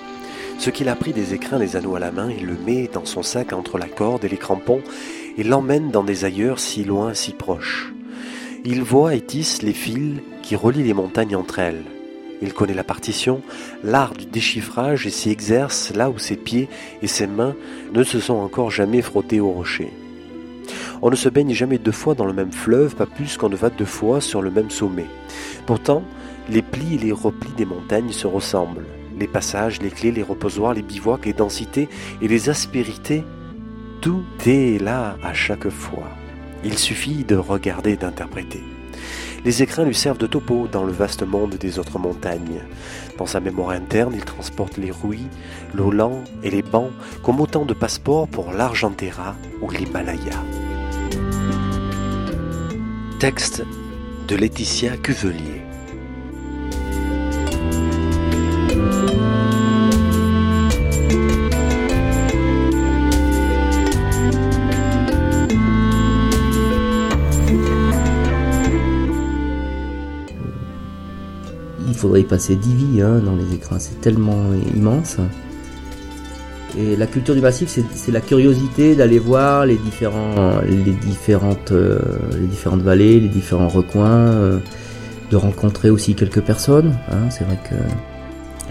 [0.58, 3.04] Ce qu'il a pris des écrins les anneaux à la main, il le met dans
[3.04, 4.82] son sac entre la corde et les crampons
[5.36, 7.92] et l'emmène dans des ailleurs si loin, si proches.
[8.64, 11.82] Il voit et tisse les fils qui relient les montagnes entre elles.
[12.40, 13.40] Il connaît la partition,
[13.84, 16.68] l'art du déchiffrage et s'y exerce là où ses pieds
[17.02, 17.54] et ses mains
[17.92, 19.92] ne se sont encore jamais frottés au rocher.
[21.02, 23.56] On ne se baigne jamais deux fois dans le même fleuve, pas plus qu'on ne
[23.56, 25.06] va deux fois sur le même sommet.
[25.66, 26.04] Pourtant,
[26.48, 28.86] les plis et les replis des montagnes se ressemblent
[29.18, 31.88] les passages, les clés, les reposoirs, les bivouacs, les densités
[32.20, 33.24] et les aspérités,
[34.02, 36.08] tout est là à chaque fois.
[36.64, 38.62] Il suffit de regarder et d'interpréter.
[39.44, 42.62] Les écrins lui servent de topo dans le vaste monde des autres montagnes.
[43.16, 45.28] Dans sa mémoire interne, il transporte les rouilles,
[45.72, 46.90] l'Olan et les bancs
[47.22, 50.42] comme autant de passeports pour l'Argentera ou l'Himalaya.
[53.20, 53.64] Texte
[54.26, 55.71] de Laetitia Cuvelier.
[72.02, 75.18] Faudrait y passer 10 vies hein, dans les écrans, c'est tellement immense.
[76.76, 81.98] Et la culture du massif, c'est la curiosité d'aller voir les, différents, les, différentes, euh,
[82.32, 84.58] les différentes vallées, les différents recoins, euh,
[85.30, 86.98] de rencontrer aussi quelques personnes.
[87.10, 87.30] Hein.
[87.30, 87.76] C'est vrai que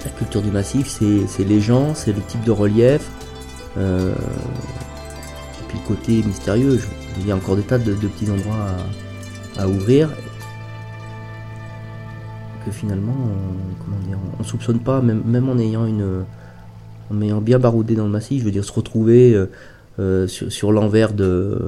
[0.03, 3.01] la culture du massif, c'est les gens, c'est le type de relief,
[3.77, 6.79] euh, et puis le côté mystérieux.
[7.19, 8.67] Il y a encore des tas de, petits endroits
[9.57, 10.09] à ouvrir
[12.65, 13.97] que finalement, on, comment
[14.39, 16.23] on soupçonne pas, même, même en ayant une,
[17.11, 19.47] en ayant bien baroudé dans le massif, je veux dire, se retrouver euh,
[19.99, 21.59] euh, sur, sur l'envers de,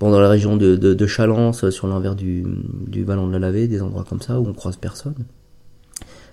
[0.00, 2.44] bon, dans la région de, de, Chalence, sur l'envers du,
[2.86, 5.14] du vallon de la Lavée, des endroits comme ça où on croise personne.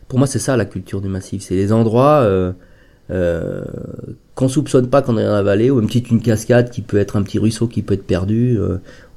[0.08, 2.52] Pour moi, c'est ça la culture du massif, c'est les endroits euh,
[3.12, 3.64] euh,
[4.36, 6.98] qu'on soupçonne pas qu'on est dans la vallée, ou une petite une cascade qui peut
[6.98, 8.58] être un petit ruisseau qui peut être perdu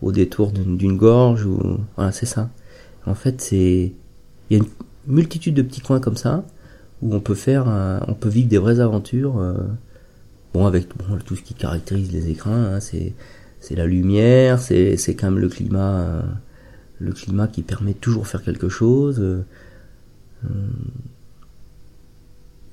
[0.02, 2.50] au détour d'une gorge, ou voilà, c'est ça.
[3.06, 3.92] En fait, c'est
[4.50, 4.70] il y a une
[5.14, 6.44] multitude de petits coins comme ça
[7.02, 7.66] où on peut faire,
[8.08, 9.38] on peut vivre des vraies aventures.
[9.38, 9.54] Euh,
[10.54, 10.88] bon, avec
[11.24, 13.12] tout ce qui caractérise les écrins, hein, c'est
[13.60, 16.22] c'est la lumière, c'est c'est quand même le climat, euh,
[17.00, 19.20] le climat qui permet de toujours faire quelque chose.
[19.20, 19.42] Euh,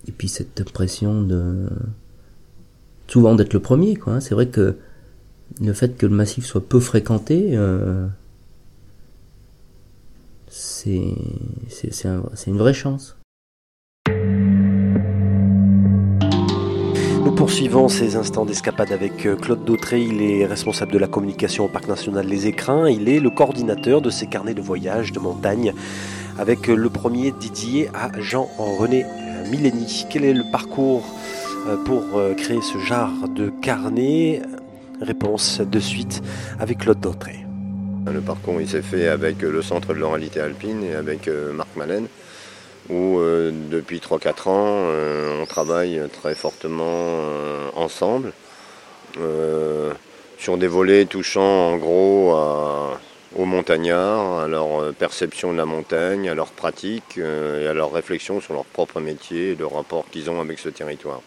[0.08, 1.68] et puis cette impression de
[3.08, 4.14] souvent d'être le premier, quoi.
[4.14, 4.20] Hein.
[4.20, 4.76] C'est vrai que
[5.62, 7.58] le fait que le massif soit peu fréquenté
[10.56, 13.18] c'est une vraie chance.
[17.26, 20.02] Nous poursuivons ces instants d'escapade avec euh, Claude Dautré.
[20.02, 22.88] Il est responsable de la communication au Parc National Les Écrins.
[22.88, 25.74] Il est le coordinateur de ces carnets de voyage de montagne
[26.38, 29.06] avec euh, le premier Didier à Jean-René
[29.50, 30.06] Millény.
[30.12, 31.04] Quel est le parcours
[31.68, 32.04] euh, pour
[32.38, 34.44] créer ce genre de carnet?
[35.02, 36.22] Réponse de suite
[36.60, 37.43] avec Claude Dautré.
[38.12, 41.70] Le parcours il s'est fait avec le centre de l'oralité alpine et avec euh, Marc
[41.76, 42.08] Malène,
[42.90, 47.20] où euh, depuis 3-4 ans euh, on travaille très fortement
[47.76, 48.34] ensemble
[50.38, 52.36] sur des volets touchant en gros
[53.36, 58.42] aux montagnards, à leur perception de la montagne, à leur pratique et à leur réflexion
[58.42, 61.22] sur leur propre métier et le rapport qu'ils ont avec ce territoire.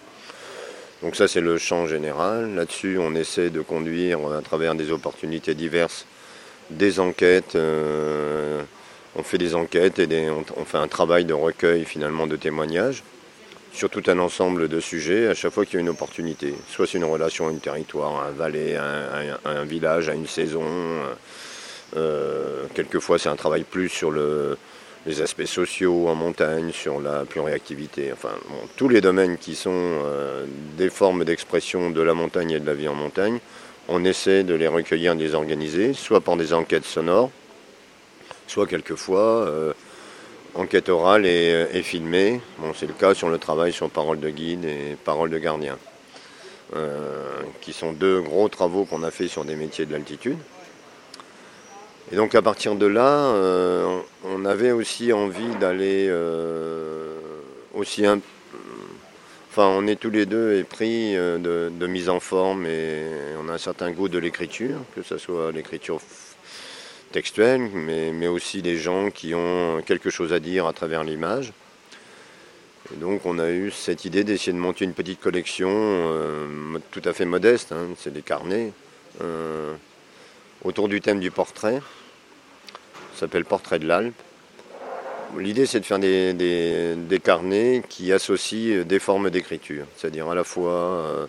[1.03, 2.55] Donc ça c'est le champ général.
[2.57, 6.07] Là-dessus on essaie de conduire à travers des opportunités diverses
[6.71, 7.55] des enquêtes.
[7.55, 8.63] Euh,
[9.17, 13.03] on fait des enquêtes et on, fait un travail de recueil finalement de témoignages
[13.73, 16.55] sur tout un ensemble de sujets à chaque fois qu'il y a une opportunité.
[16.69, 20.27] Soit c'est une relation à un territoire, à un vallée, à un, village, à une
[20.27, 20.65] saison.
[21.97, 24.59] Euh, quelquefois c'est un travail plus sur le,
[25.07, 28.33] les aspects sociaux en montagne, sur la pluriactivité, enfin
[28.77, 30.45] tous les domaines qui sont euh,
[30.77, 33.39] des formes d'expression de la montagne et de la vie en montagne,
[33.89, 37.31] on essaie de les recueillir et de les organiser, soit par des enquêtes sonores,
[38.47, 39.73] soit quelquefois euh,
[40.55, 42.41] enquête orale et, et filmée.
[42.59, 45.79] Bon, c'est le cas sur le travail sur parole de guide et parole de gardien,
[46.75, 50.39] euh, qui sont deux gros travaux qu'on a fait sur des métiers de l'altitude.
[52.13, 57.17] Et donc à partir de là, euh, on avait aussi envie d'aller euh,
[57.75, 58.21] aussi un,
[59.59, 63.07] Enfin, on est tous les deux épris euh, de, mise en forme et
[63.43, 65.99] on a un certain goût de l'écriture, que ce soit l'écriture
[67.11, 71.55] textuelle, mais, mais, aussi des gens qui ont quelque chose à dire à travers l'image.
[72.93, 77.01] Et donc on a eu cette idée d'essayer de monter une petite collection euh, tout
[77.07, 78.73] à fait modeste, hein, c'est des carnets,
[79.23, 79.73] euh,
[80.65, 81.81] autour du thème du portrait.
[83.15, 84.21] Ça s'appelle Portrait de l'Alpe.
[85.35, 90.73] L'idée, c'est de faire des, carnets qui associent des formes d'écriture, c'est-à-dire à la fois
[90.73, 91.27] euh,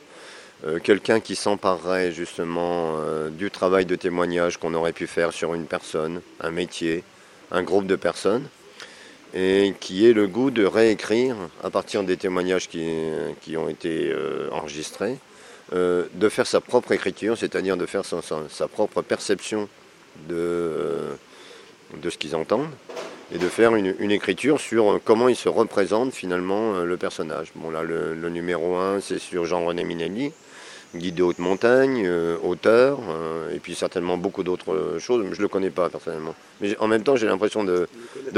[0.65, 5.53] euh, quelqu'un qui s'emparerait justement euh, du travail de témoignage qu'on aurait pu faire sur
[5.53, 7.03] une personne, un métier,
[7.51, 8.47] un groupe de personnes,
[9.33, 14.15] et qui ait le goût de réécrire à partir des témoignages qui, ont été
[14.51, 15.17] enregistrés,
[15.73, 19.67] de faire sa propre écriture, c'est-à-dire de faire sa, propre perception
[20.29, 21.17] de
[22.09, 22.69] ce qu'ils entendent
[23.31, 27.51] et de faire une, écriture sur comment il se représente finalement le personnage.
[27.55, 30.31] Bon là le, numéro 1 c'est sur Jean-René Minelli,
[30.95, 35.39] guide de haute montagne, euh, auteur, euh, et puis certainement beaucoup d'autres choses, mais je
[35.39, 36.35] ne le connais pas personnellement.
[36.61, 37.87] Mais en même temps j'ai l'impression de,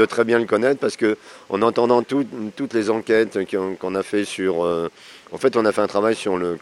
[0.06, 1.16] très bien le connaître parce que
[1.50, 2.26] en entendant tout,
[2.56, 4.64] toutes les enquêtes qu'on qu a fait sur...
[4.64, 4.88] Euh,
[5.30, 6.58] en fait on a fait un travail sur le,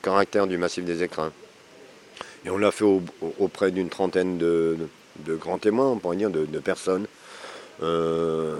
[0.00, 1.32] caractère du massif des écrins.
[2.46, 3.02] Et on l'a fait au,
[3.40, 4.76] auprès d'une trentaine de,
[5.26, 7.06] grands témoins, on pourrait dire, de personnes
[7.82, 8.56] euh,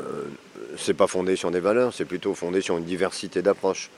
[0.76, 3.90] c'est pas fondé sur des valeurs, c'est plutôt fondé sur une diversité d'approches.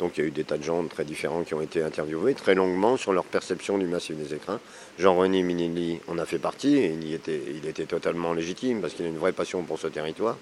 [0.00, 2.34] Donc il y a eu des tas de gens très différents qui ont été interviewés
[2.34, 4.58] très longuement sur leur perception du massif des écrins.
[4.98, 9.18] Jean-René Minelli en a fait partie et il, était, totalement légitime parce qu'il a une
[9.18, 10.38] vraie passion pour ce territoire.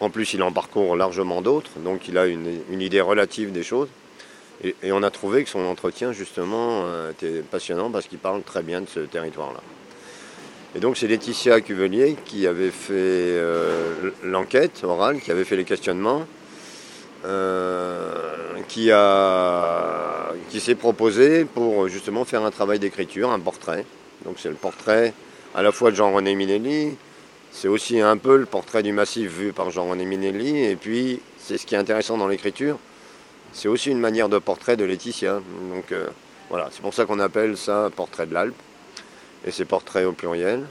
[0.00, 3.88] En plus, il en parcourt largement d'autres, donc il a une, idée relative des choses.
[4.62, 8.42] Et, et, on a trouvé que son entretien, justement, euh, était passionnant parce qu'il parle
[8.42, 9.60] très bien de ce territoire-là.
[10.76, 15.64] Et donc c'est Laetitia Cuvelier qui avait fait euh, l'enquête orale, qui avait fait les
[15.64, 16.26] questionnements,
[17.24, 18.12] euh,
[18.66, 23.86] qui, a, qui s'est proposé pour justement faire un travail d'écriture, un portrait.
[24.24, 25.14] Donc c'est le portrait
[25.54, 26.96] à la fois de Jean-René Minelli,
[27.52, 31.56] c'est aussi un peu le portrait du massif vu par Jean-René Minelli, et puis c'est
[31.56, 32.78] ce qui est intéressant dans l'écriture,
[33.52, 35.40] c'est aussi une manière de portrait de Laetitia.
[35.72, 36.08] Donc euh,
[36.50, 38.56] voilà, c'est pour ça qu'on appelle ça portrait de l'Alpe
[39.44, 40.64] et ses portraits au pluriel.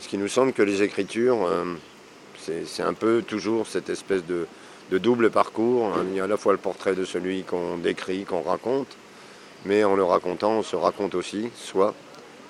[0.00, 1.64] Ce qui nous semble que les écritures, euh,
[2.38, 4.46] c'est un peu toujours cette espèce de,
[4.98, 5.86] double parcours.
[5.86, 6.04] Hein.
[6.10, 8.96] Il y a à la fois le portrait de celui qu'on décrit, qu'on raconte,
[9.64, 11.94] mais en le racontant, on se raconte aussi, soi.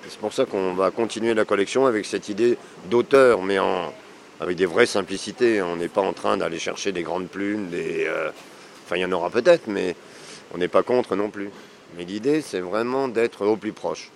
[0.07, 2.57] C'est pour ça qu'on va continuer la collection avec cette idée
[2.89, 3.57] d'auteur, mais
[4.39, 5.61] avec des vraies simplicités.
[5.61, 8.29] On n'est pas en train d'aller chercher des grandes plumes, des, euh,
[8.85, 9.95] enfin il y en aura peut-être, mais
[10.53, 11.49] on n'est pas contre non plus.
[11.97, 14.11] Mais l'idée, c'est vraiment d'être au plus proche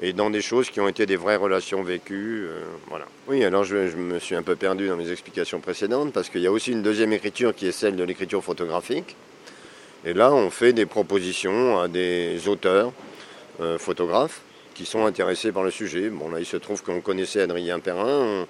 [0.00, 2.46] et dans des choses qui ont été des vraies relations vécues.
[2.46, 3.06] Euh, voilà.
[3.28, 6.46] Oui, alors je, me suis un peu perdu dans mes explications précédentes parce qu'il y
[6.46, 9.16] a aussi une deuxième écriture qui est celle de l'écriture photographique.
[10.04, 12.92] Et là, on fait des propositions à des auteurs,
[13.60, 14.42] euh, photographes,
[14.74, 16.10] qui sont intéressés par le sujet.
[16.10, 18.46] Bon, là, il se trouve qu'on connaissait Adrien Perrin.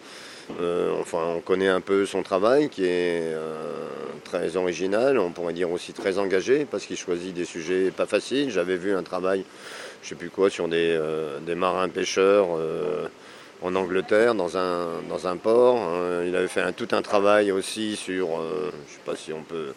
[1.00, 3.88] Enfin, on connaît un peu son travail qui est euh,
[4.24, 8.50] très original, on pourrait dire aussi très engagé parce qu'il choisit des sujets pas faciles.
[8.50, 9.44] J'avais vu un travail
[10.06, 13.08] je sais plus quoi, sur des, euh, des marins pêcheurs euh,
[13.60, 15.78] en Angleterre, dans un, dans un port.
[16.24, 19.72] Il avait fait tout un travail aussi sur, euh, je sais pas si on peut,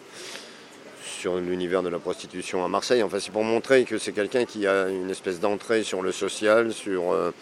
[1.02, 3.02] sur l'univers de la prostitution à Marseille.
[3.02, 6.72] Enfin, c'est pour montrer que c'est quelqu'un qui a une espèce d'entrée sur le social,
[6.72, 7.32] sur euh,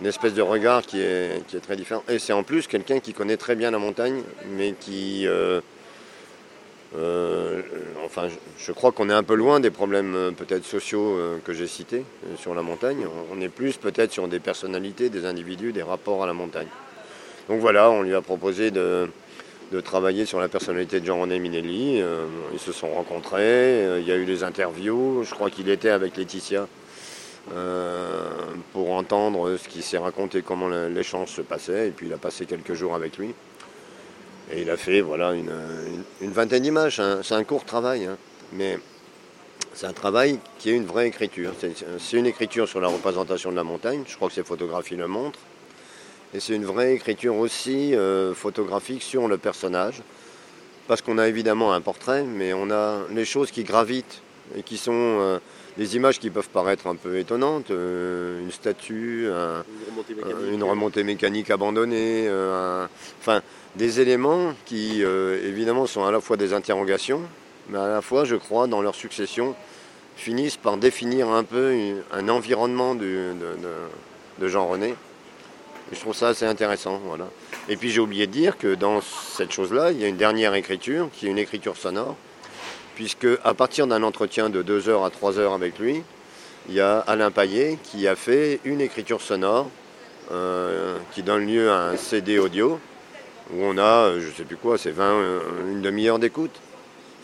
[0.00, 2.04] une espèce de regard qui est, qui est très différent.
[2.08, 4.22] Et c'est en plus quelqu'un qui connaît très bien la montagne,
[4.56, 5.60] mais qui euh,
[6.96, 7.60] euh,
[8.04, 8.28] enfin,
[8.58, 12.04] je, crois qu'on est un peu loin des problèmes euh, peut-être sociaux que j'ai cités
[12.38, 13.06] sur la montagne.
[13.32, 16.68] On est plus peut-être sur des personnalités, des individus, des rapports à la montagne.
[17.48, 19.08] Donc voilà, on lui a proposé de,
[19.72, 22.02] de travailler sur la personnalité de Jean-René Minelli.
[22.52, 25.24] Ils se sont rencontrés, il y a eu des interviews.
[25.24, 26.68] Je crois qu'il était avec Laetitia
[28.72, 31.88] pour entendre ce qui s'est raconté, comment l'échange se passait.
[31.88, 33.34] Et puis il a passé quelques jours avec lui.
[34.50, 35.52] Et il a fait voilà, une,
[36.20, 37.00] vingtaine d'images.
[37.00, 37.20] Hein.
[37.22, 38.16] C'est un court travail, hein.
[38.52, 38.78] mais
[39.74, 41.52] c'est un travail qui est une vraie écriture.
[41.98, 44.02] C'est une écriture sur la représentation de la montagne.
[44.06, 45.40] Je crois que ces photographies le montrent.
[46.34, 47.94] Et c'est une vraie écriture aussi
[48.34, 50.02] photographique sur le personnage.
[50.86, 54.22] Parce qu'on a évidemment un portrait, mais on a les choses qui gravitent
[54.56, 55.40] et qui sont
[55.76, 59.28] des images qui peuvent paraître un peu étonnantes, une statue,
[60.52, 62.28] une, remontée mécanique, abandonnée,
[63.20, 63.42] enfin
[63.76, 67.22] des éléments qui évidemment sont à la fois des interrogations,
[67.68, 69.54] mais à la fois, je crois, dans leur succession,
[70.16, 71.74] finissent par définir un peu
[72.12, 73.32] un environnement de,
[74.42, 74.94] Jean René.
[75.92, 77.00] je trouve ça assez intéressant.
[77.04, 77.28] Voilà.
[77.68, 80.54] Et puis j'ai oublié de dire que dans cette chose-là, il y a une dernière
[80.54, 82.16] écriture, qui est une écriture sonore,
[82.98, 86.02] puisque à partir d'un entretien de 2 heures à 3 heures avec lui,
[86.68, 89.70] il y a Alain Paillet qui a fait une écriture sonore
[90.32, 92.80] euh, qui donne lieu à un CD audio
[93.54, 95.40] où on a, je ne sais plus quoi, c'est 20, euh,
[95.70, 96.50] une demi-heure d'écoute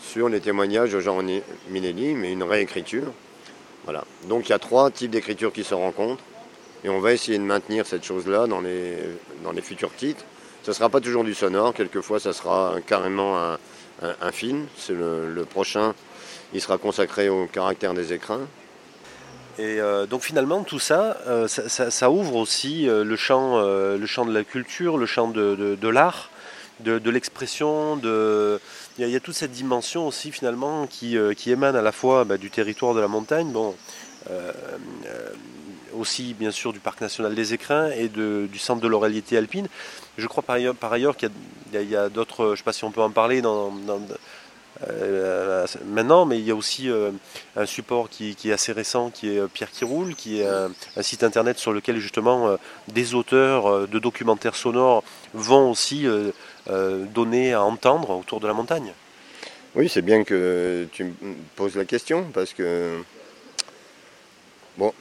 [0.01, 1.21] sur les témoignages de Jean
[1.69, 3.11] Minelli, mais une réécriture.
[3.83, 4.05] Voilà.
[4.29, 6.23] Donc il y a trois types d'écriture qui se rencontrent
[6.85, 8.95] et on va essayer de maintenir cette chose-là dans les,
[9.43, 10.23] dans les futurs titres.
[10.63, 13.57] Ce ne sera pas toujours du sonore, quelquefois ça sera carrément un,
[14.31, 14.67] film.
[14.77, 15.93] C'est le, prochain,
[16.53, 18.47] il sera consacré au caractère des écrins.
[19.57, 24.25] Et euh, donc finalement tout ça, euh, ça, ouvre aussi euh, le, champ, le champ
[24.25, 26.29] de la culture, le champ de, l'art,
[26.81, 31.17] de l'expression, il y, a, toute cette dimension aussi finalement qui,
[31.47, 33.75] émane à la fois bah, du territoire de la montagne, bon,
[35.97, 39.67] aussi bien sûr du parc national des Écrins et du centre de l'oralité alpine.
[40.17, 40.55] Je crois par
[40.93, 41.31] ailleurs, qu'il
[41.73, 43.41] y a, d'autres, je ne sais pas si on peut en parler
[45.85, 46.89] maintenant, mais il y a aussi
[47.55, 50.71] un support qui, est assez récent, qui est Pierre qui roule, qui est un,
[51.01, 56.07] site internet sur lequel justement des auteurs de documentaires sonores vont aussi
[56.67, 58.91] euh, donner à entendre autour de la montagne.
[59.75, 61.13] Oui, c'est bien que tu me
[61.55, 63.03] poses la question parce que
[64.75, 64.91] bon,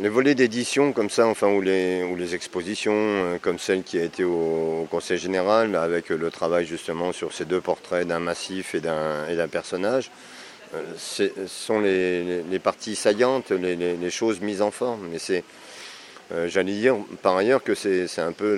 [0.00, 3.98] les volets d'édition comme ça, enfin, ou les, ou les expositions euh, comme celle qui
[3.98, 8.74] a été au, Conseil général avec le travail justement sur ces deux portraits d'un massif
[8.74, 10.10] et d'un personnage,
[10.74, 15.08] euh, ce sont les, parties saillantes, les, choses mises en forme.
[15.10, 15.44] Mais c'est
[16.32, 18.56] euh, j'allais dire par ailleurs que c'est un peu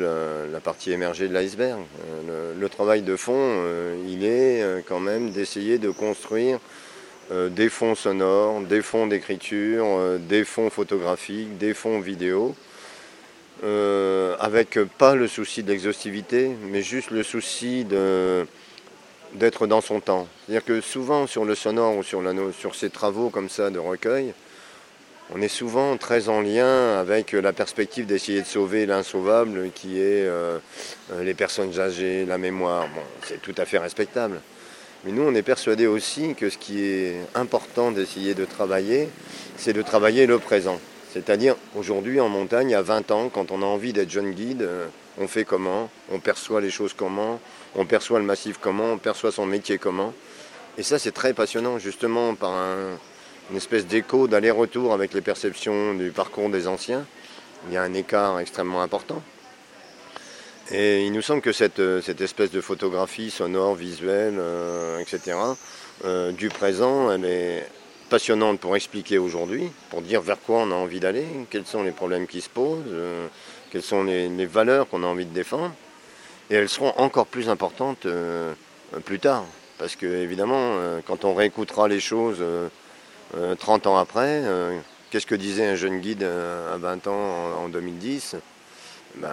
[0.50, 1.80] la, partie émergée de l'iceberg.
[2.58, 3.62] Le, travail de fond,
[4.08, 6.58] il est quand même d'essayer de construire
[7.30, 12.54] des fonds sonores, des fonds d'écriture, des fonds photographiques, des fonds vidéo,
[14.38, 17.86] avec pas le souci de l'exhaustivité, mais juste le souci
[19.34, 20.28] d'être dans son temps.
[20.46, 24.32] C'est-à-dire que souvent sur le sonore ou sur, ces travaux comme ça de recueil,
[25.34, 30.26] on est souvent très en lien avec la perspective d'essayer de sauver l'insauvable qui est
[30.26, 30.58] euh,
[31.12, 32.86] euh, les personnes âgées, la mémoire.
[33.22, 34.40] C'est tout à fait respectable.
[35.04, 39.10] Mais nous, on est persuadés aussi que ce qui est important d'essayer de travailler,
[39.58, 40.80] c'est de travailler le présent.
[41.12, 44.86] C'est-à-dire, aujourd'hui, en montagne, à 20 ans, quand on a envie d'être jeune guide, euh,
[45.18, 45.90] on fait comment?
[46.10, 47.38] On perçoit les choses comment?
[47.76, 48.92] On perçoit le massif comment?
[48.92, 50.14] On perçoit son métier comment?
[50.78, 52.98] Et ça, c'est très passionnant, justement, par un,
[53.50, 57.04] une espèce d'écho d'aller-retour avec les perceptions du parcours des anciens.
[57.68, 59.22] Il y a un écart extrêmement important.
[60.70, 65.36] Et il nous semble que cette, cette espèce de photographie sonore, visuelle, euh, etc.,
[66.04, 67.66] euh, du présent, elle est
[68.08, 71.90] passionnante pour expliquer aujourd'hui, pour dire vers quoi on a envie d'aller, quels sont les
[71.90, 73.26] problèmes qui se posent, euh,
[73.70, 75.74] quelles sont les, valeurs qu'on a envie de défendre.
[76.50, 78.06] Et elles seront encore plus importantes
[79.04, 79.44] plus tard.
[79.78, 82.44] Parce que, évidemment, quand on réécoutera les choses
[83.58, 84.78] 30 euh, ans après, euh,
[85.10, 88.36] qu'est-ce que disait un jeune guide euh, à 20 ans en, 2010
[89.16, 89.28] ben,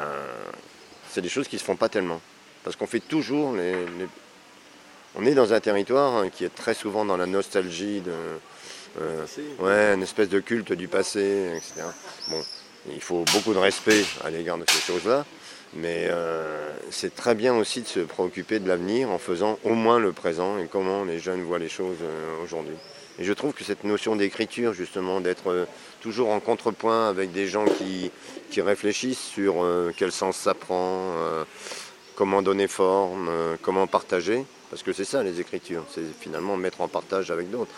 [1.12, 2.22] C'est des choses qui ne se font pas tellement.
[2.64, 3.76] Parce qu'on fait toujours les,
[5.16, 8.14] On est dans un territoire hein, qui est très souvent dans la nostalgie de.
[9.59, 11.86] ouais, une espèce de culte du passé, etc.
[12.30, 12.41] Bon,
[12.93, 15.26] il faut beaucoup de respect à l'égard de ces choses-là,
[15.74, 16.09] mais
[16.91, 20.57] c'est très bien aussi de se préoccuper de l'avenir en faisant au moins le présent
[20.59, 21.97] et comment les jeunes voient les choses
[22.43, 22.76] aujourd'hui.
[23.22, 25.65] Et je trouve que cette notion d'écriture, justement, d'être euh,
[26.01, 28.11] toujours en contrepoint avec des gens qui,
[28.59, 31.43] réfléchissent sur euh, quel sens ça prend, euh,
[32.15, 33.30] comment donner forme,
[33.61, 37.72] comment partager, parce que c'est ça les écritures, c'est finalement mettre en partage avec d'autres.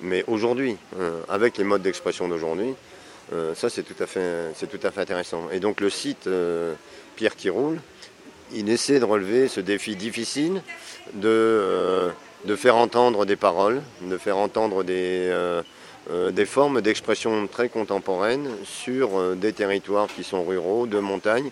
[0.00, 0.76] mais aujourd'hui,
[1.28, 2.74] avec les modes d'expression d'aujourd'hui,
[3.54, 5.48] ça c'est tout, à fait, tout à fait intéressant.
[5.50, 6.28] Et donc le site
[7.16, 7.80] Pierre qui roule,
[8.52, 10.62] il essaie de relever ce défi difficile
[11.14, 12.12] de
[12.44, 15.62] de faire entendre des paroles, de faire entendre des, euh,
[16.10, 21.50] euh, des formes d'expression très contemporaines sur euh, des territoires qui sont ruraux, de montagne,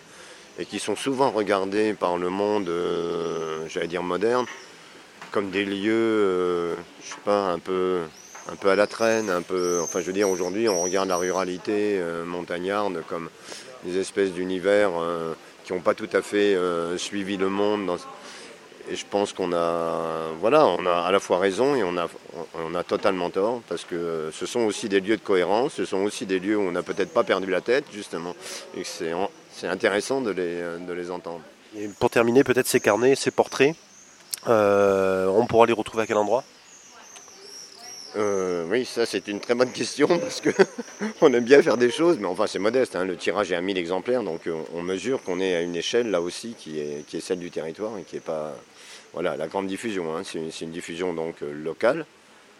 [0.58, 2.68] et qui sont souvent regardés par le monde,
[3.68, 4.44] j'allais dire moderne,
[5.30, 8.00] comme des lieux, je sais pas, un peu,
[8.50, 11.16] un peu à la traîne, un peu, enfin je veux dire aujourd'hui on regarde la
[11.16, 13.30] ruralité montagnarde comme
[13.84, 14.90] des espèces d'univers
[15.62, 16.58] qui n'ont pas tout à fait
[16.96, 17.96] suivi le monde.
[18.90, 22.08] Et je pense qu'on a, voilà, on a à la fois raison et on a,
[22.54, 25.98] on a totalement tort, parce que ce sont aussi des lieux de cohérence, ce sont
[25.98, 28.34] aussi des lieux où on n'a peut-être pas perdu la tête, justement,
[28.74, 31.42] et c'est intéressant de les, de les entendre.
[31.76, 33.74] Et pour terminer, peut-être ces carnets, ces portraits,
[34.46, 36.42] euh, on pourra les retrouver à quel endroit?
[38.16, 40.50] Euh, oui, ça c'est une très bonne question parce que
[41.20, 42.96] on aime bien faire des choses, mais enfin c'est modeste.
[42.96, 43.04] Hein.
[43.04, 46.10] Le tirage est à 1000 exemplaires, donc euh, on mesure qu'on est à une échelle
[46.10, 48.54] là aussi qui est, qui est celle du territoire et qui n'est pas
[49.12, 50.16] voilà la grande diffusion.
[50.16, 50.22] Hein.
[50.24, 52.06] C'est une, diffusion donc locale.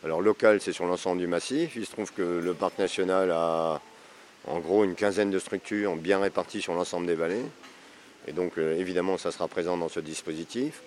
[0.05, 1.73] Alors locale, c'est sur l'ensemble du massif.
[1.77, 3.81] Il se trouve que le parc national a
[4.47, 7.45] en gros une quinzaine de structures bien réparties sur l'ensemble des vallées.
[8.27, 10.81] Et donc évidemment, ça sera présent dans ce dispositif.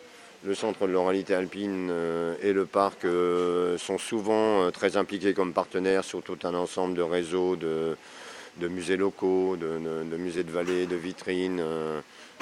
[0.43, 5.35] Le centre de l'oralité alpine euh, et le parc euh, sont souvent euh, très impliqués
[5.35, 7.95] comme partenaires sur tout un ensemble de réseaux de,
[8.59, 11.63] musées locaux, de, musées de vallée, de vitrines.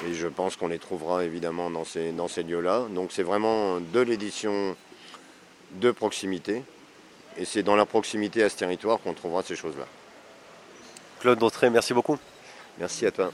[0.06, 2.86] et je pense qu'on les trouvera évidemment dans ces, dans ces lieux-là.
[2.90, 4.74] Donc c'est vraiment de l'édition
[5.72, 6.62] de proximité.
[7.36, 9.86] Et c'est dans la proximité à ce territoire qu'on trouvera ces choses-là.
[11.20, 12.18] Claude Dautré, merci beaucoup.
[12.78, 13.30] Merci à toi.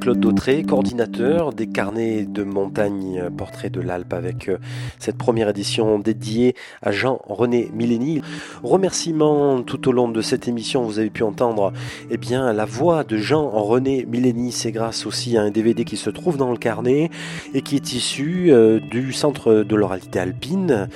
[0.00, 4.56] Claude Dautré, coordinateur des carnets de montagne portrait de l'Alpe avec euh,
[4.98, 8.22] cette première édition dédiée à Jean-René Millény.
[8.62, 11.74] Remerciement tout au long de cette émission, vous avez pu entendre
[12.10, 14.52] eh bien, la voix de Jean-René Millény.
[14.52, 17.10] C'est grâce aussi à un DVD qui se trouve dans le carnet
[17.52, 20.88] et qui est issu euh, du centre de l'oralité alpine.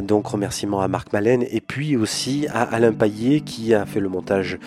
[0.00, 4.08] Donc remerciement à Marc Malène et puis aussi à Alain Paillet qui a fait le
[4.08, 4.58] montage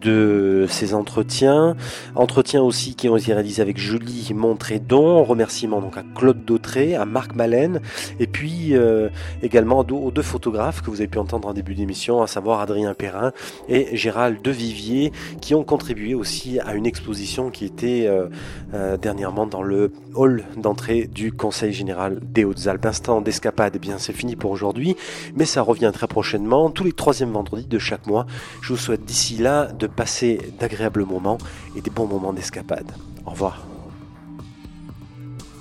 [0.00, 1.74] de ces entretiens.
[2.14, 5.24] Entretiens aussi qui ont été avec Julie Montrédon.
[5.24, 7.80] Remerciements donc à Claude Dautré, à Marc Malène,
[8.18, 9.08] et puis euh,
[9.42, 12.92] également aux deux photographes que vous avez pu entendre en début d'émission, à savoir Adrien
[12.92, 13.32] Perrin
[13.68, 18.26] et Gérald Devivier, qui ont contribué aussi à une exposition qui était euh,
[18.74, 22.84] euh, dernièrement dans le hall d'entrée du Conseil général des Hautes-Alpes.
[22.84, 24.96] Instant d'escapade, eh bien c'est fini pour aujourd'hui,
[25.34, 28.26] mais ça revient très prochainement, tous les troisièmes vendredis de chaque mois.
[28.60, 31.38] Je vous souhaite d'ici là de passer d'agréables moments
[31.76, 32.92] et des bons moments d'escapade.
[33.26, 33.60] Au revoir.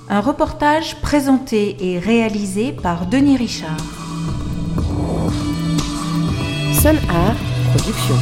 [0.10, 3.78] Un reportage présenté et réalisé par Denis Richard.
[6.74, 7.36] Sun Art
[7.76, 8.16] Production.